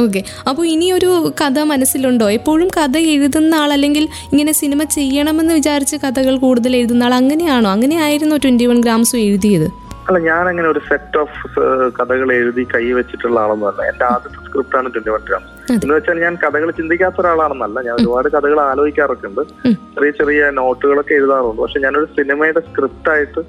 ഓക്കെ 0.02 0.20
അപ്പോൾ 0.48 0.64
ഇനി 0.72 0.86
ഒരു 0.96 1.10
കഥ 1.40 1.58
മനസ്സിലുണ്ടോ? 1.72 2.26
എപ്പോഴും 2.36 2.68
കഥ 2.76 2.96
എഴുതുന്ന 3.14 3.54
ആൾ 3.62 3.70
അല്ലെങ്കിൽ 3.76 4.04
ഇങ്ങനെ 4.32 4.52
സിനിമ 4.60 4.82
ചെയ്യണമെന്ന് 4.96 5.54
വിചാരിച്ച് 5.58 5.96
കഥകൾ 6.04 6.34
കൂടുതൽ 6.44 6.72
എഴുതുന്ന 6.78 7.08
ആൾ 7.08 7.14
അങ്ങനെയാണോ? 7.20 7.70
അങ്ങനെയായിരുന്നു 7.76 8.36
ട്വന്റി 8.44 8.66
വൺ 8.70 8.80
ഗ്രാംസും 8.86 9.20
എഴുതിയത്. 9.26 9.68
അല്ല 10.08 10.18
ഞാൻ 10.18 10.48
അങ്ങനെ 10.48 10.68
ഒരു 10.68 10.78
സെറ്റ് 10.78 11.18
ഓഫ് 11.18 11.60
കഥകൾ 11.90 12.32
എഴുതി 12.32 12.66
കൈ 12.74 12.92
വെച്ചിട്ടുള്ള 12.92 13.40
ആളൊന്നുമല്ല 13.40 13.82
എന്റെ 13.82 14.04
ആദ്യത്തെ 14.04 14.46
സ്ക്രിപ്റ്റ് 14.46 14.76
ആണ് 14.76 14.94
ട്വന്റി 14.94 15.10
വൺ 15.10 15.20
ഗ്രാം 15.28 15.44
എന്ന് 15.74 15.94
വെച്ചാൽ 15.94 16.20
ഞാൻ 16.20 16.34
കഥകൾ 16.34 16.70
ചിന്തിക്കാത്ത 16.70 17.14
ഒരാളാണെന്നല്ല. 17.20 17.80
ഞാൻ 17.80 17.94
ഒരുപാട് 17.94 18.28
കഥകൾ 18.28 18.60
ആലോചിക്കാറൊക്കെ 18.60 19.26
ഉണ്ട്. 19.26 19.40
ചെറിയ 19.94 20.10
ചെറിയ 20.10 20.50
നോട്ടുകളൊക്കെ 20.50 21.14
എഴുതാറുണ്ട്. 21.14 21.62
പക്ഷെ 21.62 21.80
ഞാനൊരു 21.80 22.04
സിനിമയുടെ 22.04 22.60
സ്ക്രിപ്റ്റ് 22.60 23.10
ആയിട്ട് 23.10 23.40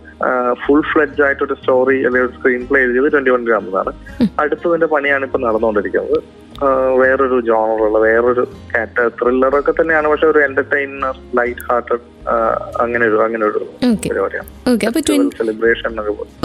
ഫുൾ 0.68 0.82
ഫ്ലെഡ്ജ് 0.82 1.22
ആയിട്ട് 1.22 1.44
ഒരു 1.44 1.54
സ്റ്റോറി 1.54 1.98
അല്ലെങ്കിൽ 2.06 2.30
ഒരു 2.30 2.38
സ്ക്രീൻ 2.38 2.68
പ്ലേ 2.72 2.82
എഴുതിയത് 2.82 3.12
ട്വന്റി 3.12 3.30
വൺ 3.30 3.90
ഉം. 4.22 4.30
അടുത്തതിന്റെ 4.40 4.86
പണിയാണ് 4.86 5.26
ഇപ്പൊ 5.26 5.40
നടന്നുകൊണ്ടിരിക്കുന്നത്. 5.40 6.20
വേറൊരു 6.96 7.42
ജോണറുള്ള 7.42 7.98
വേറൊരു 7.98 8.48
കാറ്റ 8.76 9.08
ത്രില്ലറൊക്കെ 9.08 9.72
തന്നെയാണ്. 9.72 10.08
പക്ഷെ 10.08 10.28
ഒരു 10.28 10.40
എന്റർടൈനർ 10.40 11.16
ലൈറ്റ് 11.36 11.62
ഹാർട്ടഡ് 11.72 12.13
അങ്ങനെ 12.84 13.06
ഒരു 13.06 13.18
അങ്ങനെ 13.22 13.46
ഒരു 13.46 13.60
സെലിബ്രേഷൻ. 15.38 15.92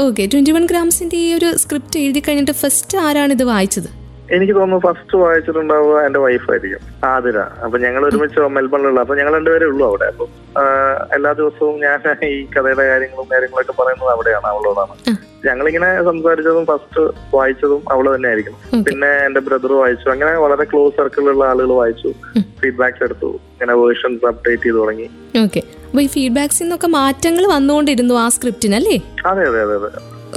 ഓക്കെ 0.06 0.28
ട്വന്റി 0.32 0.50
വൺ 0.50 0.66
ഗ്രാംസിന്റെ 0.66 1.16
ഈ 1.16 1.34
ഒരു 1.34 1.56
സ്ക്രിപ്റ്റ് 1.56 1.98
എഴുതി 1.98 2.22
കഴിഞ്ഞിട്ട് 2.28 2.52
ഫസ്റ്റ് 2.52 2.98
ആരാണ് 2.98 3.32
ഇത് 3.32 3.42
വായിച്ചത്? 3.42 4.07
എനിക്ക് 4.36 4.54
തോന്നുന്നു 4.56 4.78
ഫസ്റ്റ് 4.86 5.16
വായിച്ചിട്ടുണ്ടാവുക 5.22 5.98
എന്റെ 6.06 6.20
വൈഫായിരിക്കും 6.24 6.82
ആതിര. 7.10 7.38
അപ്പൊ 7.64 7.76
ഞങ്ങൾ 7.84 8.02
ഒരുമിച്ച് 8.08 8.40
മെൽബണിലുള്ള 8.56 9.00
അപ്പൊ 9.04 9.14
ഞങ്ങൾ 9.18 9.34
രണ്ടുപേരേ 9.38 9.66
ഉള്ളൂ 9.72 9.84
അവിടെ. 9.90 10.06
അപ്പൊ 10.12 10.24
എല്ലാ 11.16 11.30
ദിവസവും 11.40 11.76
ഞാൻ 11.84 11.98
ഈ 12.30 12.36
കഥയുടെ 12.54 12.84
കാര്യങ്ങളും 12.90 13.28
കാര്യങ്ങളൊക്കെ 13.32 13.74
പറയുന്നത് 13.80 14.10
അവിടെയാണ് 14.14 14.46
അവളോടാണ്. 14.52 14.94
ഞങ്ങളിങ്ങനെ 15.48 15.88
സംസാരിച്ചതും 16.10 16.64
ഫസ്റ്റ് 16.70 17.02
വായിച്ചതും 17.36 17.82
അവൾ 17.94 18.06
തന്നെ 18.14 18.28
ആയിരിക്കും 18.28 18.56
പിന്നെ 18.88 19.10
എന്റെ 19.26 19.40
ബ്രദർ 19.48 19.72
വായിച്ചു 19.72 20.08
അങ്ങനെ 20.14 20.32
വളരെ 20.44 20.64
ക്ലോസ് 20.64 20.96
സർക്കിളിലുള്ള 20.96 21.44
ആളുകൾ 21.52 21.72
വായിച്ചു. 21.80 22.12
ഫീഡ്ബാക്സ് 22.62 23.04
എടുത്തു 23.08 23.30
ഇങ്ങനെ 23.52 23.74
വേർഷൻസ് 23.82 24.26
അപ്ഡേറ്റ് 24.32 24.62
ചെയ്ത് 24.62 24.78
തുടങ്ങി. 24.78 25.08
അപ്പൊ 25.88 26.00
ഈ 26.00 26.06
ഫീഡ്ബാക്സിൽ 26.06 26.64
നിന്നൊക്കെ 26.64 26.86
മാറ്റങ്ങൾ 26.86 27.46
വന്നുകൊണ്ടിരുന്നു 27.56 28.14
ആ 28.14 28.28
സ്ക്രിപ്റ്റിന് 28.28 28.74
അല്ലേ? 28.74 28.96
അതെ 29.26 29.44
അതെ 29.50 29.60
അതെ 29.66 29.74
അതെ. 29.74 29.90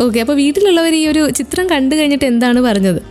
ഓക്കെ 0.03 0.19
അപ്പൊ 0.19 0.33
വീട്ടിലുള്ളവർ 0.33 0.93
ഈ 0.93 1.07
ഒരു 1.07 1.23
ചിത്രം 1.39 1.65
കണ്ടു 1.69 1.95
കഴിഞ്ഞിട്ട് 1.95 2.25
എന്താണ് 2.25 2.59
പറഞ്ഞത്? 2.61 3.01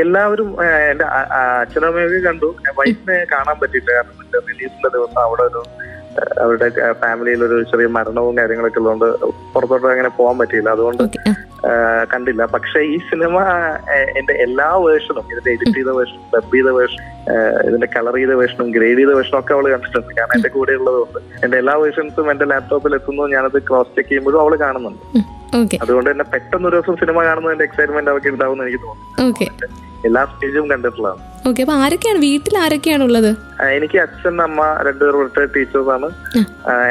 എല്ലാവരും 0.00 0.48
എന്റെ 0.90 1.04
അച്ഛനമ്മയൊക്കെ 1.04 2.20
കണ്ടു. 2.28 2.48
വൈഫിനെ 2.78 3.18
കാണാൻ 3.32 3.56
പറ്റിയില്ല 3.60 3.90
കാരണം 3.96 4.18
എന്റെ 4.24 4.40
റിലീസിന്റെ 4.48 4.90
ദിവസം 4.96 5.20
അവിടെ 5.26 5.42
ഒരു 5.42 5.62
അവരുടെ 6.42 6.68
ഫാമിലിയിൽ 7.02 7.40
ഒരു 7.44 7.56
ചെറിയ 7.70 7.88
മരണവും 7.96 8.34
കാര്യങ്ങളൊക്കെ 8.38 8.78
ഉള്ളതുകൊണ്ട് 8.80 9.26
പുറത്തോട്ട് 9.52 9.86
അങ്ങനെ 9.86 10.10
പോകാൻ 10.16 10.36
പറ്റിയില്ല. 10.38 10.70
അതുകൊണ്ട് 10.76 11.02
കണ്ടില്ല. 12.12 12.42
പക്ഷെ 12.54 12.80
ഈ 12.92 12.96
സിനിമ 13.10 13.38
എന്റെ 14.18 14.34
എല്ലാ 14.46 14.68
വേർഷനും 14.84 15.24
ഇതിന്റെ 15.32 15.50
എഡിറ്റ് 15.54 15.76
ചെയ്ത 15.78 15.92
വേർഷൻ 15.98 16.20
ഡബ് 16.34 16.52
ചെയ്ത 16.54 16.70
വേർഷൻ 16.78 17.04
ഇതിന്റെ 17.68 17.88
കളർ 17.96 18.14
ചെയ്ത 18.20 18.34
വേർഷനും 18.40 18.70
ഗ്രേഡ് 18.76 18.98
ചെയ്ത 19.00 19.12
വേർഷനും 19.18 19.38
ഒക്കെ 19.40 19.54
അവൾ 19.56 19.66
കണ്ടിട്ടുണ്ട്. 19.74 20.12
കാരണം 20.18 20.36
എന്റെ 20.38 20.50
കൂടെ 20.56 20.72
ഉള്ളതുകൊണ്ട് 20.80 21.18
എന്റെ 21.44 21.58
എല്ലാ 21.62 21.74
വേർഷൻസും 21.82 22.30
എന്റെ 22.30 22.48
ലാപ്ടോപ്പിൽ 22.52 22.94
എത്തുന്നു. 23.00 23.26
ഞാനത് 23.34 23.58
ക്രോസ് 23.68 23.94
ചെക്ക് 23.98 24.08
ചെയ്യുമ്പോഴും 24.08 24.40
അവൾ 24.40 24.54
കാണുന്നുണ്ട്. 24.64 25.04
അതുകൊണ്ട് 25.84 26.08
തന്നെ 26.10 26.24
പെട്ടെന്ന് 26.32 26.66
ഒരു 26.70 26.76
ദിവസം 26.76 26.96
സിനിമ 27.02 27.18
കാണുന്നതിന്റെ 27.28 27.64
എക്സൈറ്റ്മെന്റ് 27.68 28.10
അവർക്ക് 28.12 28.32
ഉണ്ടാവും 28.34 28.62
എനിക്ക് 28.64 28.80
തോന്നുന്നു. 28.86 29.68
എല്ലാ 30.08 30.20
സ്റ്റേജും 30.28 30.66
കണ്ടിട്ടുള്ളതാണ്. 30.72 31.22
ഓക്കെ 31.48 31.60
അപ്പോൾ 31.64 31.78
ആരൊക്കെയാണ്? 31.84 32.20
വീട്ടിൽ 32.26 32.54
ആരൊക്കെയാണ് 32.64 33.02
ഉള്ളത് 33.08 33.28
എനിക്ക് 33.76 33.98
അച്ഛൻ 34.04 34.36
അമ്മ 34.46 34.60
രണ്ടുപേർ 34.86 35.14
റിട്ടയർഡ് 35.22 35.52
ടീച്ചേഴ്സാണ് 35.56 36.08
ആണ്. 36.08 36.08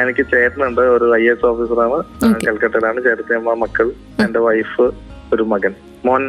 എനിക്ക് 0.02 0.22
ചേട്ടനുണ്ട് 0.32 0.82
ഒരു 0.96 1.06
ഐ 1.20 1.24
എസ് 1.32 1.46
ഓഫീസറാണ് 1.50 1.98
കൽക്കട്ടയിലാണ് 2.46 3.00
ചേട്ടത്തി 3.06 3.34
അമ്മ 3.38 3.54
മക്കൾ 3.64 3.88
എന്റെ 4.26 4.42
വൈഫ് 4.48 4.86
ഒരു 5.34 5.42
മകൻ. 5.42 5.72
മോൻ 6.06 6.22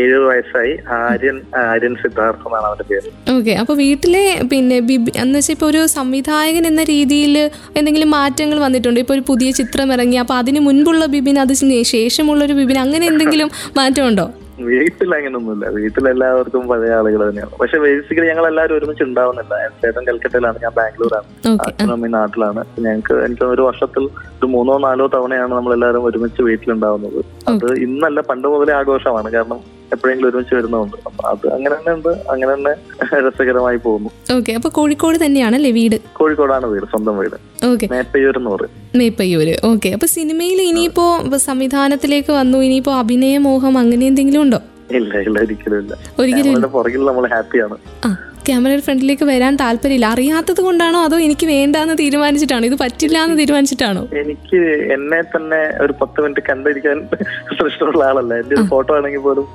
ഏഴു 0.00 0.18
വയസ്സായി. 0.28 0.72
ആര്യൻ 0.96 1.36
ആര്യൻ 1.56 1.94
സിദ്ധാർത്ഥ 2.02 2.42
എന്നാണ് 2.48 2.66
അവന്റെ 2.66 2.84
പേര്. 2.90 3.10
ഓക്കെ. 3.36 3.52
അപ്പൊ 3.52 3.74
വീട്ടിലെ 3.74 4.24
പിന്നെ 4.52 4.80
ബിബി 4.80 5.12
എന്ന് 5.22 5.38
വെച്ചാൽ 5.38 5.54
ഇപ്പൊ 5.54 5.66
ഒരു 5.66 5.86
സംവിധായകൻ 5.86 6.66
എന്ന 6.66 6.82
രീതിയിൽ 6.82 7.36
എന്തെങ്കിലും 7.76 8.10
മാറ്റങ്ങൾ 8.10 8.58
വന്നിട്ടുണ്ട്? 8.66 9.00
ഇപ്പൊ 9.00 9.14
ഒരു 9.14 9.24
പുതിയ 9.30 9.50
ചിത്രം 9.50 9.92
ഇറങ്ങി 9.92 10.16
അപ്പൊ 10.16 10.34
അതിന് 10.34 10.60
മുൻപുള്ള 10.60 11.06
ബിബിൻ 11.06 11.38
അതിന് 11.40 11.82
ശേഷമുള്ള 11.94 12.44
ഒരു 12.44 12.52
ബിബിൻ 12.52 12.78
അങ്ങനെ 12.78 13.06
എന്തെങ്കിലും 13.06 13.50
മാറ്റമുണ്ടോ 13.76 14.26
വീട്ടിൽ 14.66 15.14
അങ്ങനൊന്നുമില്ല 15.14 15.66
വീട്ടിലെല്ലാവർക്കും 15.68 16.68
പഴയ 16.68 16.92
ആളുകൾ 16.98 17.20
തന്നെയാണ്. 17.28 17.52
പക്ഷെ 17.60 17.78
ബേസിക്കലി 17.78 18.28
ഞങ്ങൾ 18.28 18.46
എല്ലാവരും 18.46 18.76
ഒരുമിച്ച് 18.76 19.02
ഉണ്ടാവുന്നില്ല. 19.02 19.54
ചേട്ടൻ 19.82 20.04
കൽക്കട്ടയിലാണ് 20.08 20.58
ഞാൻ 20.62 20.72
ബാംഗ്ലൂരാണ്. 20.78 21.58
അച്ഛനും 21.66 21.92
അമ്മയും 21.92 22.12
നാട്ടിലാണ്. 22.12 22.64
ഞങ്ങൾക്ക് 22.86 23.14
എനിക്ക് 23.26 23.44
ഒരു 23.44 23.62
വർഷത്തിൽ 23.62 24.04
ഒരു 24.38 24.46
മൂന്നോ 24.46 24.78
നാലോ 24.78 25.06
തവണയാണ് 25.06 25.52
നമ്മൾ 25.54 25.72
എല്ലാവരും 25.72 26.04
ഒരുമിച്ച് 26.04 26.42
വീട്ടിലുണ്ടാവുന്നത്. 26.42 27.20
അത് 27.48 27.68
ഇന്നല്ല 27.86 28.20
പണ്ട് 28.20 28.48
മുതലേ 28.48 28.72
ആഘോഷമാണ്. 28.72 29.30
കാരണം 29.32 29.77
എപ്പോഴെങ്കിലും 29.92 30.28
ഒരുമിച്ച് 30.28 30.54
വരുന്നുണ്ട് 30.54 30.96
അപ്പൊ 31.06 31.22
അത് 31.28 31.46
അങ്ങനെ 31.54 31.74
തന്നെ 31.76 31.92
ഉണ്ട്. 31.92 32.08
അങ്ങനെ 32.32 32.50
തന്നെ 32.54 32.72
രസകരമായി 33.26 33.76
പോകുന്നു. 33.76 34.10
ഓക്കെ 34.36 34.52
അപ്പൊ 34.52 34.68
കോഴിക്കോട് 34.68 35.18
തന്നെയാണല്ലേ 35.24 35.70
വീട്? 35.70 35.96
കോഴിക്കോടാണ് 36.12 36.66
വീട് 36.66 36.86
സ്വന്തം 36.92 37.18
വീട്. 37.18 37.36
ഓക്കെ. 37.64 37.86
മേപ്പയ്യൂർ 37.92 38.36
എന്ന് 38.36 38.50
പറയും. 38.50 38.72
മേപ്പയ്യൂര്. 38.96 39.54
ഓക്കെ 39.64 39.88
അപ്പോൾ 39.88 40.06
സിനിമയിൽ 40.06 40.60
ഇനിയിപ്പോ 40.62 41.06
സംവിധാനത്തിലേക്ക് 41.48 42.32
വന്നു 42.32 42.58
ഇനിയിപ്പോ 42.58 42.94
അഭിനയ 43.02 43.38
മോഹം 43.38 43.78
അങ്ങനെ 43.78 44.06
എന്തെങ്കിലും 44.06 44.42
ഉണ്ടോ? 44.42 44.60
ഇല്ല 44.98 45.12
ഇല്ല 45.26 45.38
ഒരിക്കലും 45.44 45.78
ഇല്ല. 45.82 45.94
ഒരിക്കലും 46.18 46.70
പുറകിൽ 46.76 47.02
നമ്മൾ 47.04 47.26
ഹാപ്പിയാണ്. 47.34 47.76
ക്യാമറയുടെ 48.48 48.84
ഫ്രണ്ടിലേക്ക് 48.86 49.24
വരാൻ 49.30 49.52
താല്പര്യമില്ല. 49.62 50.06
അറിയാത്തത് 50.14 50.60
കൊണ്ടാണോ 50.66 50.98
അതോ 51.06 51.16
എനിക്ക് 51.26 51.46
വേണ്ടാന്ന് 51.54 51.94
തീരുമാനിച്ചിട്ടാണോ? 52.02 52.64
ഇത് 52.70 52.76
പറ്റില്ല 52.82 53.16
എന്ന് 53.26 53.36
തീരുമാനിച്ചിട്ടാണോ? 53.40 54.02
എനിക്ക് 54.22 54.60
എന്നെ 54.96 55.20
തന്നെ 55.34 55.60
ഒരു 55.84 55.94
പത്ത് 56.00 56.18
മിനിറ്റ് 56.24 56.44
കണ്ടിരിക്കാൻ 56.50 56.98
ഇഷ്ടമുള്ള 57.70 58.02
ആളല്ല. 58.10 58.32
എന്റെ 58.42 58.54
ഒരു 58.58 58.64
ഫോട്ടോ 58.72 58.90
ആണെങ്കിൽ 58.98 59.22
പോലും 59.26 59.46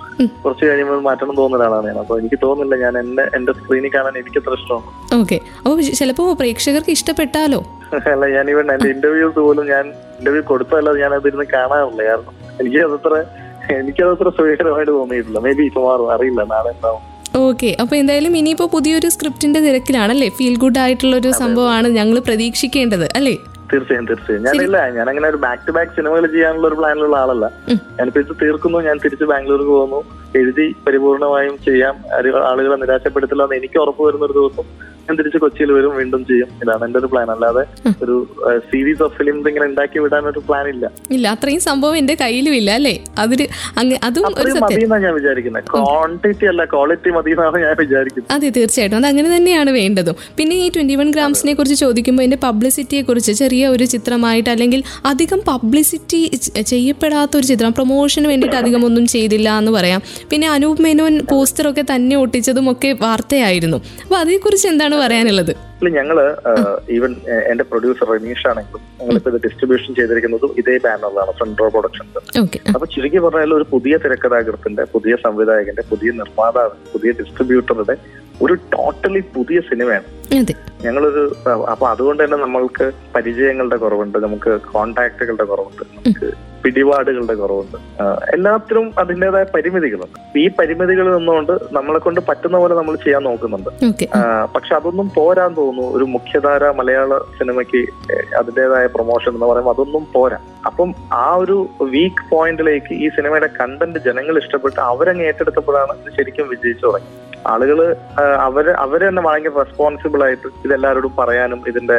കുറച്ച് 0.43 0.63
കഴിയുമ്പോൾ 0.69 0.99
മാറ്റണം 1.09 1.35
തോന്നുന്ന 1.39 1.59
ഒരാളാണ് 1.59 1.87
ഞാൻ. 1.89 1.97
അപ്പൊ 2.03 2.15
എനിക്ക് 2.21 2.39
തോന്നുന്നില്ല 2.45 2.75
ഞാൻ 2.85 2.93
എന്നെ 3.03 3.23
എന്റെ 3.37 3.53
സ്ക്രീനിൽ 3.59 3.93
കാണാൻ 3.95 4.13
എനിക്ക് 4.21 4.41
ഇഷ്ടമാണ്. 4.57 4.89
ഓക്കെ. 5.21 5.39
അപ്പൊ 5.63 5.75
ചിലപ്പോ 6.01 6.25
പ്രേക്ഷകർക്ക് 6.41 6.93
ഇഷ്ടപ്പെട്ടാലോ? 6.97 7.61
അല്ല 8.13 8.25
ഞാൻ 8.35 8.45
ഇവൻ 8.55 8.67
എന്റെ 8.75 8.89
ഇന്റർവ്യൂസ് 8.95 9.39
പോലും 9.47 9.65
ഞാൻ 9.73 9.85
ഇന്റർവ്യൂ 10.19 10.43
കൊടുത്തല്ലാതെ 10.51 10.99
ഞാൻ 11.05 11.13
അതിരുന്ന് 11.19 11.47
കാണാറില്ല. 11.55 12.03
കാരണം 12.09 12.35
എനിക്ക് 12.61 12.79
അതത്ര 12.87 13.13
എനിക്കതത്ര 13.77 14.29
സുഖകരമായിട്ട് 14.37 14.93
തോന്നിയിട്ടില്ല. 14.99 15.39
മേ 15.45 15.51
ബി 15.59 15.65
മാറും 15.87 16.07
അറിയില്ല. 16.15 16.41
നാളെ 16.53 16.69
എന്താവും. 16.75 17.03
ഓക്കെ 17.35 17.77
അപ്പോൾ 17.81 17.95
എന്തായാലും 17.95 18.37
ഇനിയിപ്പോൾ 18.37 18.67
പുതിയൊരു 18.67 19.09
സ്ക്രിപ്റ്റിന്റെ 19.09 19.59
തിരക്കിലാണല്ലേ? 19.59 20.29
ഫീൽ 20.29 20.55
ഗുഡ് 20.57 20.79
ആയിട്ടുള്ള 20.79 21.15
ഒരു 21.15 21.31
സംഭവമാണ് 21.31 21.87
ഞങ്ങൾ 21.87 22.19
പ്രതീക്ഷിക്കേണ്ടത് 22.19 23.05
അല്ലേ? 23.15 23.35
തീർച്ചയായും 23.73 24.05
തീർച്ചയായും. 24.09 24.43
ഞാനില്ല 24.43 24.89
ഞാൻ 24.89 25.09
അങ്ങനെ 25.09 25.27
ഒരു 25.27 25.37
ബാക്ക് 25.37 25.67
ടു 25.67 25.71
ബാക്ക് 25.71 25.91
സിനിമകൾ 25.95 26.27
ചെയ്യാനുള്ള 26.27 26.67
ഒരു 26.67 26.75
പ്ലാനിലുള്ള 26.75 27.17
ആളല്ല. 27.17 27.45
ഞാനിപ്പോ 27.99 28.19
ഇത് 28.19 28.33
തീർക്കുന്നു 28.41 28.79
ഞാൻ 28.79 28.97
തിരിച്ച് 29.03 29.23
ബാംഗ്ലൂർക്ക് 29.23 29.69
പോകുന്നു. 29.69 29.99
എഴുതി 30.35 30.75
പരിപൂർണമായും 30.87 31.57
ചെയ്യാം. 31.67 31.95
ആളുകളെ 32.51 32.75
നിരാശപ്പെടുത്തില്ല 32.75 33.43
എന്ന് 33.43 33.55
എനിക്ക് 33.55 33.77
ഉറപ്പ് 33.77 34.03
വരുന്ന 34.07 34.25
ഒരു 34.25 34.33
ദിവസം 34.33 34.92
ഞാൻ 35.07 35.15
തിരിച്ച് 35.19 35.39
കൊച്ചിയിൽ 35.43 35.71
വരും 35.77 35.93
വീണ്ടും 35.99 36.21
ചെയ്യും. 36.29 36.49
ഇതാണ് 36.63 36.83
എന്റെ 36.87 36.99
ഒരു 37.01 37.07
പ്ലാൻ 37.13 37.29
അല്ലാതെ 37.35 37.63
ഒരു 38.03 38.15
സീരീസ് 38.69 39.01
ഓഫ് 39.05 39.13
ഫിലിംസ് 39.19 39.47
ഇങ്ങനെ 39.51 39.65
ഉണ്ടാക്കി 39.71 39.97
വിടാൻ 40.03 40.27
ഒരു 40.31 40.41
പ്ലാൻ 40.47 40.65
ഇല്ല. 40.73 40.85
ഇല്ല 41.15 41.25
അത്രയും 41.35 41.61
സംഭവം 41.69 41.95
എന്റെ 42.01 42.15
കയ്യിലും 42.21 42.53
ഇല്ല 42.59 42.69
അല്ലേ? 42.79 42.93
അതൊരു 43.23 43.45
അതും 44.09 44.25
ഒരു 44.43 44.51
സത്യം. 44.57 44.95
ഞാൻ 45.05 45.13
വിചാരിക്കുന്നത്. 45.19 45.65
ക്വാണ്ടിറ്റി 45.73 46.45
അല്ല 46.51 46.61
ക്വാളിറ്റി 46.73 47.11
മതി 47.17 47.31
എന്നാണ് 47.35 47.57
ഞാൻ 47.65 47.75
വിചാരിക്കുന്നത്. 47.83 48.31
അതെ 48.35 48.49
തീർച്ചയായിട്ടും. 48.57 48.97
അത് 49.01 49.07
അങ്ങനെ 49.11 49.29
തന്നെയാണ് 49.35 49.71
വേണ്ടതും. 49.79 50.15
പിന്നെ 50.37 50.55
ഈ 50.65 50.67
ട്വന്റി 50.75 50.95
വൺ 51.01 51.09
ഗ്രാംസിനെ 51.17 51.53
കുറിച്ച് 51.59 51.77
ചോദിക്കുമ്പോൾ 51.85 52.23
എന്റെ 52.27 52.39
പബ്ലിസിറ്റിയെ 52.45 53.01
കുറിച്ച് 53.09 53.35
ചെറിയ 53.41 53.63
ഒരു 53.75 53.85
ചിത്രമായിട്ട് 53.93 54.49
അല്ലെങ്കിൽ 54.55 54.83
അധികം 55.11 55.41
പബ്ലിസിറ്റി 55.51 56.21
ചെയ്യപ്പെടാത്ത 56.71 57.33
ഒരു 57.39 57.47
ചിത്രം 57.51 57.73
പ്രൊമോഷന് 57.79 58.27
വേണ്ടിയിട്ട് 58.31 58.57
അധികം 58.61 58.81
ഒന്നും 58.89 59.05
ചെയ്തില്ല 59.15 59.49
എന്ന് 59.61 59.71
പറയാം. 59.77 60.01
പിന്നെ 60.31 60.47
അനൂപ് 60.55 60.81
മേനോൻ 60.87 61.15
പോസ്റ്ററൊക്കെ 61.31 61.85
തന്നെ 61.93 62.15
ഒട്ടിച്ചതും 62.23 62.65
ഒക്കെ 62.73 62.91
വാർത്തയായിരുന്നു. 63.05 63.79
അപ്പോൾ 64.03 64.19
അതേക്കുറിച്ച് 64.23 64.67
എന്താണ് 64.73 64.92
പറയാനുള്ളത്. 64.99 65.51
ഇല്ല, 65.79 65.89
ഞങ്ങൾ 65.97 66.17
ഈവൻ 66.95 67.11
എന്റെ 67.51 67.63
പ്രൊഡ്യൂസർ 67.63 68.07
റമീഷ് 68.11 68.45
ആണെങ്കിലും 68.47 68.81
ഞങ്ങളിപ്പോ 68.99 69.29
ഇത് 69.31 69.39
ഡിസ്ട്രിബ്യൂഷൻ 69.45 69.91
ചെയ്തിരിക്കുന്നതും 69.95 70.51
ഇതേ 70.61 70.75
ബാനറിലാണ് 70.85 71.31
ഫ്രണ്ട് 71.31 71.61
റോ 71.61 71.67
പ്രൊഡക്ഷൻസ് 71.69 72.21
അപ്പൊ 72.73 72.85
ചുരുക്കി 72.95 73.21
പറഞ്ഞാൽ 73.25 73.53
ഒരു 73.53 73.65
പുതിയ 73.73 73.97
തിരക്കഥാകൃത്തിന്റെ 73.97 74.85
പുതിയ 74.95 75.15
സംവിധായകന്റെ 75.25 75.85
പുതിയ 75.91 76.11
നിർമ്മാതാവ് 76.21 76.75
പുതിയ 76.93 77.11
ഡിസ്ട്രിബ്യൂട്ടറുടെ 77.19 77.95
ഒരു 78.41 78.53
ടോട്ടലി 78.53 79.19
പുതിയ 79.35 79.59
സിനിമയാണ്. 79.59 80.09
ഞങ്ങളൊരു 80.85 81.35
അപ്പൊ 81.71 81.87
അതുകൊണ്ട് 81.89 82.23
തന്നെ 82.23 82.37
നമ്മൾക്ക് 82.37 82.91
പരിചയങ്ങളുടെ 83.15 83.75
കുറവുണ്ട് 83.75 84.17
നമുക്ക് 84.17 84.61
കോണ്ടാക്ടുകളുടെ 84.61 85.43
കുറവുണ്ട് 85.43 85.83
നമുക്ക് 85.97 86.27
പിടിപാടുകളുടെ 86.63 87.33
കുറവുണ്ട്. 87.33 87.77
എല്ലാത്തിനും 88.33 88.93
അതിന്റെതായ 88.97 89.45
പരിമിതികളുണ്ട്. 89.55 90.37
ഈ 90.39 90.47
പരിമിതികൾ 90.59 91.17
നിന്നുകൊണ്ട് 91.17 91.51
നമ്മളെ 91.71 91.99
കൊണ്ട് 91.99 92.21
പറ്റുന്ന 92.29 92.57
പോലെ 92.57 92.75
നമ്മൾ 92.75 92.95
ചെയ്യാൻ 92.95 93.23
നോക്കുന്നുണ്ട്. 93.23 93.69
പക്ഷെ 94.55 94.75
അതൊന്നും 94.75 95.11
പോരാൻ 95.15 95.53
തോന്നുന്നു. 95.53 95.97
ഒരു 95.97 96.03
മുഖ്യധാര 96.03 96.71
മലയാള 96.71 97.17
സിനിമയ്ക്ക് 97.39 97.81
അതിന്റെതായ 98.39 98.85
പ്രൊമോഷൻ 98.85 99.33
എന്ന് 99.33 99.45
പറയുമ്പോൾ 99.45 99.73
അതൊന്നും 99.73 100.07
പോരാ. 100.13 100.39
അപ്പം 100.65 100.95
ആ 101.13 101.35
ഒരു 101.35 101.67
വീക്ക് 101.81 102.29
പോയിന്റിലേക്ക് 102.29 102.93
ഈ 102.93 103.09
സിനിമയുടെ 103.09 103.49
കണ്ടന്റ് 103.59 103.99
ജനങ്ങൾ 103.99 104.37
ഇഷ്ടപ്പെട്ട് 104.37 104.79
അവരങ്ങ് 104.79 105.23
ഏറ്റെടുത്തപ്പോഴാണ് 105.23 105.95
ശരിക്കും 106.17 106.49
വിജയിച്ചു 106.49 106.85
തുടങ്ങി 106.85 107.11
ആളുകൾ 107.47 107.95
ആ, 108.19 108.23
അവർ 108.47 108.69
അവർ 108.69 109.07
തന്നെ 109.07 109.21
ഭയങ്കര 109.21 109.49
റെസ്പോൺസിബിൾ 109.49 110.23
ആയിട്ട് 110.23 110.47
ഇതെല്ലാവരോടും 110.65 111.15
പറയാനും 111.19 111.63
ഇതിന്റെ 111.67 111.97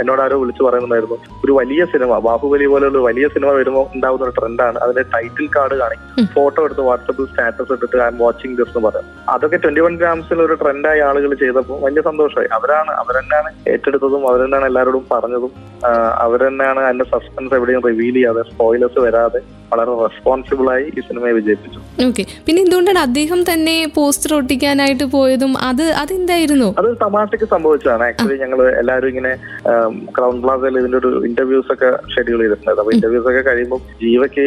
എന്നോട് 0.00 0.22
ആരോ 0.22 0.38
വിളിച്ചു 0.38 0.62
പറയുന്നുണ്ടായിരുന്നു. 0.62 1.16
ഒരു 1.44 1.52
വലിയ 1.52 1.84
സിനിമ 1.84 2.18
ബാഹുബലി 2.18 2.66
പോലെയുള്ള 2.66 2.98
വലിയ 2.98 3.28
സിനിമ 3.28 3.50
വരുമ്പോൾ 3.52 3.86
ഉണ്ടാവുന്ന 3.94 4.24
ഒരു 4.24 4.34
ട്രെൻഡാണ് 4.40 4.78
അതിന്റെ 4.78 5.02
ടൈറ്റിൽ 5.14 5.48
കാർഡ് 5.56 5.74
കാണിക്കും. 5.74 6.26
ഫോട്ടോ 6.26 6.64
എടുത്ത് 6.64 6.80
വാട്സപ്പിൽ 6.80 7.26
സ്റ്റാറ്റസ് 7.26 7.72
ഇട്ടിട്ട് 7.72 7.96
ഐ 7.96 8.06
എം 8.06 8.18
വാച്ചിങ് 8.18 8.56
ദിസ് 8.56 8.68
എന്ന് 8.68 8.88
പറയാം. 8.88 9.04
അതൊക്കെ 9.28 9.56
ട്വന്റി 9.56 9.80
വൺ 9.80 9.96
ഗ്രാംസിൽ 9.96 10.42
ഒരു 10.42 10.54
ട്രെൻഡായി 10.54 11.00
ആളുകൾ 11.00 11.34
ചെയ്തപ്പോൾ 11.34 11.80
വലിയ 11.86 12.02
സന്തോഷമായി. 12.02 12.48
അവരാണ് 12.48 12.90
അവരെന്നാണ് 12.92 13.50
ഏറ്റെടുത്തതും 13.74 14.28
അവരെന്നാണ് 14.28 14.66
എല്ലാവരോടും 14.66 15.06
പറഞ്ഞതും. 15.14 15.52
അവരെന്നെയാണ് 16.24 16.38
അവരെന്നാണ് 16.38 16.80
അതിന്റെ 16.80 17.04
സസ്പെൻസ് 17.04 17.54
എവിടെയും 17.54 17.82
റിവീൽ 17.88 18.14
ചെയ്യാതെ 18.14 18.42
സ്പോയിലേഴ്സ് 18.42 18.98
വരാതെ 18.98 19.40
വളരെ 19.72 19.92
റെസ്പോൺസിബിൾ 20.04 20.66
ആയി 20.74 20.86
ഈ 20.98 21.00
സിനിമയെ 21.08 21.32
വിജയിപ്പിച്ചു. 21.38 21.80
ഓക്കെ 22.08 22.22
പിന്നെ 22.46 22.60
എന്തുകൊണ്ടാണ് 22.64 23.00
അദ്ദേഹം 23.06 23.40
തന്നെ 23.50 23.76
പോസ്റ്റർ 23.96 24.32
ഒട്ടിക്കാനായിട്ട് 24.38 25.06
പോയതും 25.16 25.52
അത് 25.68 25.84
അതെന്തായിരുന്നു? 26.02 26.68
അത് 26.80 26.88
തമാശക്ക് 27.04 27.48
സംഭവിച്ചതാണ്. 27.54 28.04
ആക്ച്വലി 28.10 28.38
ഞങ്ങൾ 28.44 28.60
എല്ലാവരും 28.82 29.10
ഇങ്ങനെ 29.12 29.32
ക്രൗൺ 30.16 30.36
പ്ലാസയിൽ 30.44 30.78
ഇതിന്റെ 30.82 30.98
ഒരു 31.02 31.10
ഇന്റർവ്യൂസ് 31.30 31.70
ഒക്കെ 31.76 31.90
ഷെഡ്യൂൾ 32.14 32.40
ചെയ്തിട്ടുണ്ടായിരുന്നു 32.42 32.84
അപ്പൊ 32.84 32.94
ഇന്റർവ്യൂസ് 32.98 33.28
ഒക്കെ 33.32 33.42
കഴിയുമ്പോൾ 33.50 33.80
ജീവയ്ക്ക് 34.04 34.46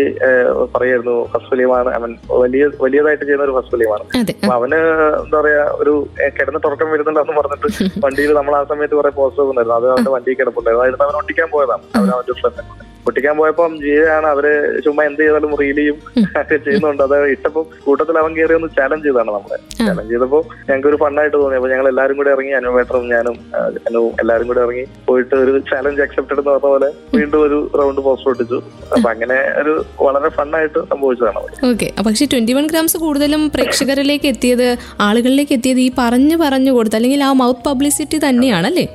പറയായിരുന്നു 0.75 1.15
ഫസ്റ്റ് 1.33 1.51
ഫിലിമാണ് 1.53 1.91
അവൻ 1.99 2.11
വലിയ 2.43 2.63
വലിയതായിട്ട് 2.85 3.23
ചെയ്യുന്ന 3.25 3.47
ഒരു 3.49 3.55
ഫസ്റ്റ് 3.57 3.73
ഫിലിമാണ് 3.75 4.05
അപ്പൊ 4.41 4.53
അവന് 4.59 4.79
എന്താ 5.23 5.37
പറയാ 5.41 5.63
ഒരു 5.81 5.95
കിടന്ന് 6.37 6.61
തുറക്കം 6.67 6.91
വരുന്നുണ്ടെന്ന് 6.93 7.35
പറഞ്ഞിട്ട് 7.41 7.67
വണ്ടിയിൽ 8.05 8.31
നമ്മൾ 8.39 8.55
ആ 8.59 8.63
സമയത്ത് 8.71 8.95
കുറെ 8.99 9.11
പോസ്റ്റർ 9.19 9.43
ഉണ്ടായിരുന്നു 9.51 9.77
അത് 9.79 9.87
അവന്റെ 9.93 10.13
വണ്ടിയിൽ 10.15 10.37
കിടപ്പുണ്ടായിരുന്നു. 10.39 10.83
അതായത് 10.85 11.03
അവൻ 11.07 11.17
ഒട്ടിക്കാൻ 11.21 11.49
പോയതാണ്. 11.55 11.83
അവൻ 11.99 12.09
അവന്റെ 12.15 12.35
ഫ്രണ്ട് 12.41 12.61
ഒട്ടിക്കാൻ 13.07 13.35
പോയപ്പം 13.39 13.71
ജീവയാണ് 13.83 14.27
അവർ 14.33 14.45
ചുമ്മാ 14.85 15.03
എന്ത് 15.09 15.21
ചെയ്താലും 15.21 15.53
റീലിയും 15.61 15.97
ഒക്കെ 16.41 16.57
ചെയ്യുന്നുണ്ട്. 16.65 17.03
അത് 17.07 17.15
ഇട്ടപ്പോ 17.35 17.61
കൂട്ടത്തിൽ 17.85 18.15
അവൻ 18.21 18.31
കയറി 18.37 18.53
ഒന്ന് 18.59 18.69
ചാലഞ്ച് 18.77 19.07
ചെയ്താണ് 19.07 19.31
നമ്മളെ. 19.35 19.57
ചാലഞ്ച് 19.79 20.11
ചെയ്തപ്പോ 20.13 20.39
ഞങ്ങൾക്ക് 20.67 20.89
ഒരു 20.91 20.99
ഫണ്ണായിട്ട് 21.03 21.35
തോന്നി. 21.37 21.57
അപ്പൊ 21.59 21.69
ഞങ്ങൾ 21.73 21.87
എല്ലാരും 21.91 22.17
കൂടെ 22.19 22.31
ഇറങ്ങി 22.35 22.53
അനുവേട്ടറും 22.59 23.07
ഞാനും 23.13 23.37
അനുവും 23.87 24.11
എല്ലാവരും 24.23 24.47
കൂടെ 24.51 24.61
ഇറങ്ങി 24.65 24.85
പോയിട്ട് 25.07 25.33
ഒരു 25.43 25.53
ചാലഞ്ച് 25.71 26.03
അക്സെപ്റ്റഡ് 26.07 26.39
എന്ന് 26.39 26.51
പറഞ്ഞ 26.51 26.67
പോലെ 26.67 26.89
വീണ്ടും 27.17 27.39
ഒരു 27.47 27.59
റൗണ്ട് 27.81 28.01
പോസ്റ്റ് 28.01 28.29
ഒട്ടിച്ചു 28.31 28.59
അപ്പൊ 28.95 29.07
അങ്ങനെ 29.13 29.39
ഒരു 29.61 29.73
വളരെ 30.05 30.31
ഫണ്ണായിട്ട് 30.37 30.79
സംഭവിച്ചതാണ് 30.91 31.41
ഓക്കെ 31.71 31.89
പക്ഷേ 32.07 32.27
ട്വന്റി 32.33 32.53
വൺ 32.53 32.67
ഗ്രാംസ് 32.67 32.97
കൂടുതലും 32.97 33.43
പ്രേക്ഷകരിലേക്ക് 33.55 34.27
എത്തിയത് 34.27 34.67
ആളുകളിലേക്ക് 35.01 35.53
എത്തിയത് 35.53 35.79
ഈ 35.79 35.89
പറഞ്ഞു 35.97 36.37
പറഞ്ഞു 36.43 36.71
കൊടുത്ത് 36.71 36.95
അല്ലെങ്കിൽ 36.95 37.21
ആ 37.23 37.31
മൗത്ത് 37.33 37.65
പബ്ലിസിറ്റി 37.67 38.17
തന്നെയാണല്ലേ? 38.27 38.85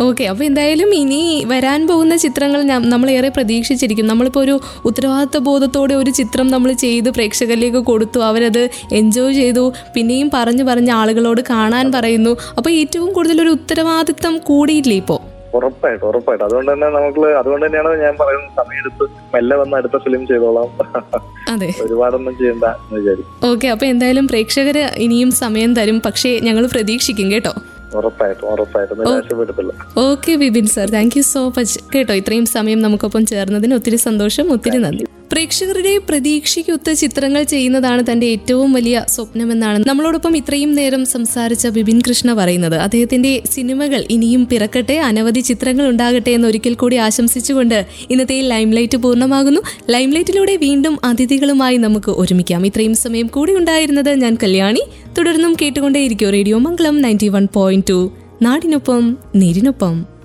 ഓക്കെ 0.00 0.24
അപ്പൊ 0.24 0.44
എന്തായാലും 0.44 0.94
ഇനി 0.94 1.20
വരാൻ 1.46 1.88
പോകുന്ന 1.88 2.16
ചിത്രങ്ങൾ 2.16 2.62
നമ്മൾ 2.84 3.10
ഏറെ 3.10 3.28
പ്രതീക്ഷിച്ചിരിക്കും. 3.28 4.06
നമ്മളിപ്പോ 4.06 4.40
ഒരു 4.40 4.60
ഉത്തരവാദിത്ത 4.84 5.38
ബോധത്തോടെ 5.38 5.94
ഒരു 5.94 6.10
ചിത്രം 6.10 6.48
നമ്മൾ 6.48 6.72
ചെയ്ത് 6.72 7.10
പ്രേക്ഷകരിലേക്ക് 7.10 7.78
കൊടുത്തു 7.78 8.18
അവരത് 8.20 8.62
എൻജോയ് 8.92 9.34
ചെയ്തു 9.34 9.72
പിന്നെയും 9.94 10.30
പറഞ്ഞു 10.34 10.62
പറഞ്ഞ് 10.62 10.90
ആളുകളോട് 10.90 11.40
കാണാൻ 11.50 11.92
പറയുന്നു. 11.92 12.36
അപ്പൊ 12.56 12.70
ഏറ്റവും 12.70 13.12
കൂടുതൽ 13.12 13.42
ഒരു 13.42 13.48
ഉത്തരവാദിത്തം 13.48 14.38
കൂടിയില്ലേ 14.38 14.96
ഇപ്പോ? 14.96 15.18
ഉറപ്പായിട്ടും 15.54 16.08
ഉറപ്പായിട്ടും. 16.08 16.46
അതുകൊണ്ട് 16.46 16.72
തന്നെ 16.72 16.86
നമുക്ക് 16.90 17.20
അതുകൊണ്ട് 17.38 17.66
തന്നെയാണ് 17.66 18.00
ഞാൻ 18.02 18.14
പറയുന്നത് 18.16 18.52
സമയമെടുത്ത് 18.56 19.04
മെല്ലെ 19.34 19.56
വന്ന് 19.56 19.76
അടുത്ത 19.76 19.96
ഫിലിം 19.96 20.26
ചെയ്തോളാം. 20.26 20.68
അതെ. 21.48 21.70
ഒരുപാടൊന്നും 21.80 22.36
ചെയ്യണ്ട 22.38 22.64
എന്ന് 22.64 23.00
വിചാരിക്കും 23.00 23.46
ഓക്കെ 23.50 23.68
അപ്പൊ 23.68 23.86
എന്തായാലും 23.86 24.28
പ്രേക്ഷകര് 24.28 24.82
ഇനിയും 24.96 25.30
സമയം 25.30 25.74
തരും. 25.74 26.00
പക്ഷേ 26.06 26.38
ഞങ്ങൾ 26.38 26.66
പ്രതീക്ഷിക്കും 26.66 27.30
കേട്ടോ. 27.32 27.54
ഉറപ്പായിട്ടും 27.96 28.46
ഉറപ്പായിട്ടും. 28.52 28.98
നിരാശപ്പെടുത്തില്ല 29.00 29.72
okay 30.06 30.34
Bibin 30.34 30.66
sir. 30.66 30.88
Thank 30.96 31.16
you 31.16 31.22
so 31.22 31.42
much. 31.58 31.78
കേട്ടോ 31.94 32.14
ഇത്രയും 32.14 32.46
സമയം 32.46 32.82
നമുക്കൊപ്പം 32.82 33.26
ചേർന്നതിന് 33.26 33.74
ഒത്തിരി 33.74 33.96
സന്തോഷം 33.96 34.52
ഒത്തിരി 34.56 34.78
നന്ദി. 34.78 35.06
പ്രേക്ഷകരുടെ 35.32 35.98
പ്രതീക്ഷയ്ക്കൊത്ത 36.08 36.92
ചിത്രങ്ങൾ 36.92 37.42
ചെയ്യുന്നതാണ് 37.42 38.04
തന്റെ 38.12 38.26
ഏറ്റവും 38.26 38.72
വലിയ 38.72 39.04
സ്വപ്നമെന്നാണ് 39.08 39.84
നമ്മളോടൊപ്പം 39.88 40.36
ഇത്രയും 40.36 40.72
നേരം 40.72 41.06
സംസാരിച്ച 41.06 41.66
ബിബിൻ 41.66 42.00
കൃഷ്ണ 42.08 42.32
പറയുന്നത്. 42.32 42.74
അദ്ദേഹത്തിന്റെ 42.74 43.42
സിനിമകൾ 43.52 44.04
ഇനിയും 44.10 44.46
പിറക്കട്ടെ 44.46 44.94
അനവധി 44.94 45.40
ചിത്രങ്ങൾ 45.40 45.88
ഉണ്ടാകട്ടെ 45.88 46.30
എന്ന് 46.30 46.48
ഒരിക്കൽ 46.48 46.74
കൂടി 46.74 46.96
ആശംസിച്ചുകൊണ്ട് 46.96 47.86
ഇന്നത്തെ 48.10 48.40
ലൈംലൈറ്റ് 48.40 48.98
പൂർണമാകുന്നു. 48.98 49.60
ലൈംലൈറ്റിലൂടെ 49.90 50.56
വീണ്ടും 50.56 50.98
അതിഥികളുമായി 51.04 51.76
നമുക്ക് 51.76 52.10
ഒരുമിക്കാം. 52.10 52.66
ഇത്രയും 52.66 52.94
സമയം 52.94 53.26
കൂടി 53.26 53.54
ഉണ്ടായിരുന്നത് 53.54 54.14
ഞാൻ 54.14 54.38
കല്യാണി. 54.42 54.82
തുടർന്നും 55.18 55.56
കേട്ടുകൊണ്ടേയിരിക്കും 55.62 56.30
radio 56.30 56.58
Mangalam 56.58 57.02
ninety 57.02 57.28
one 57.28 57.48
point 57.54 57.86
two. 57.90 58.12
നാടിനൊപ്പം 58.42 59.18
നേരിനൊപ്പം. 59.36 60.17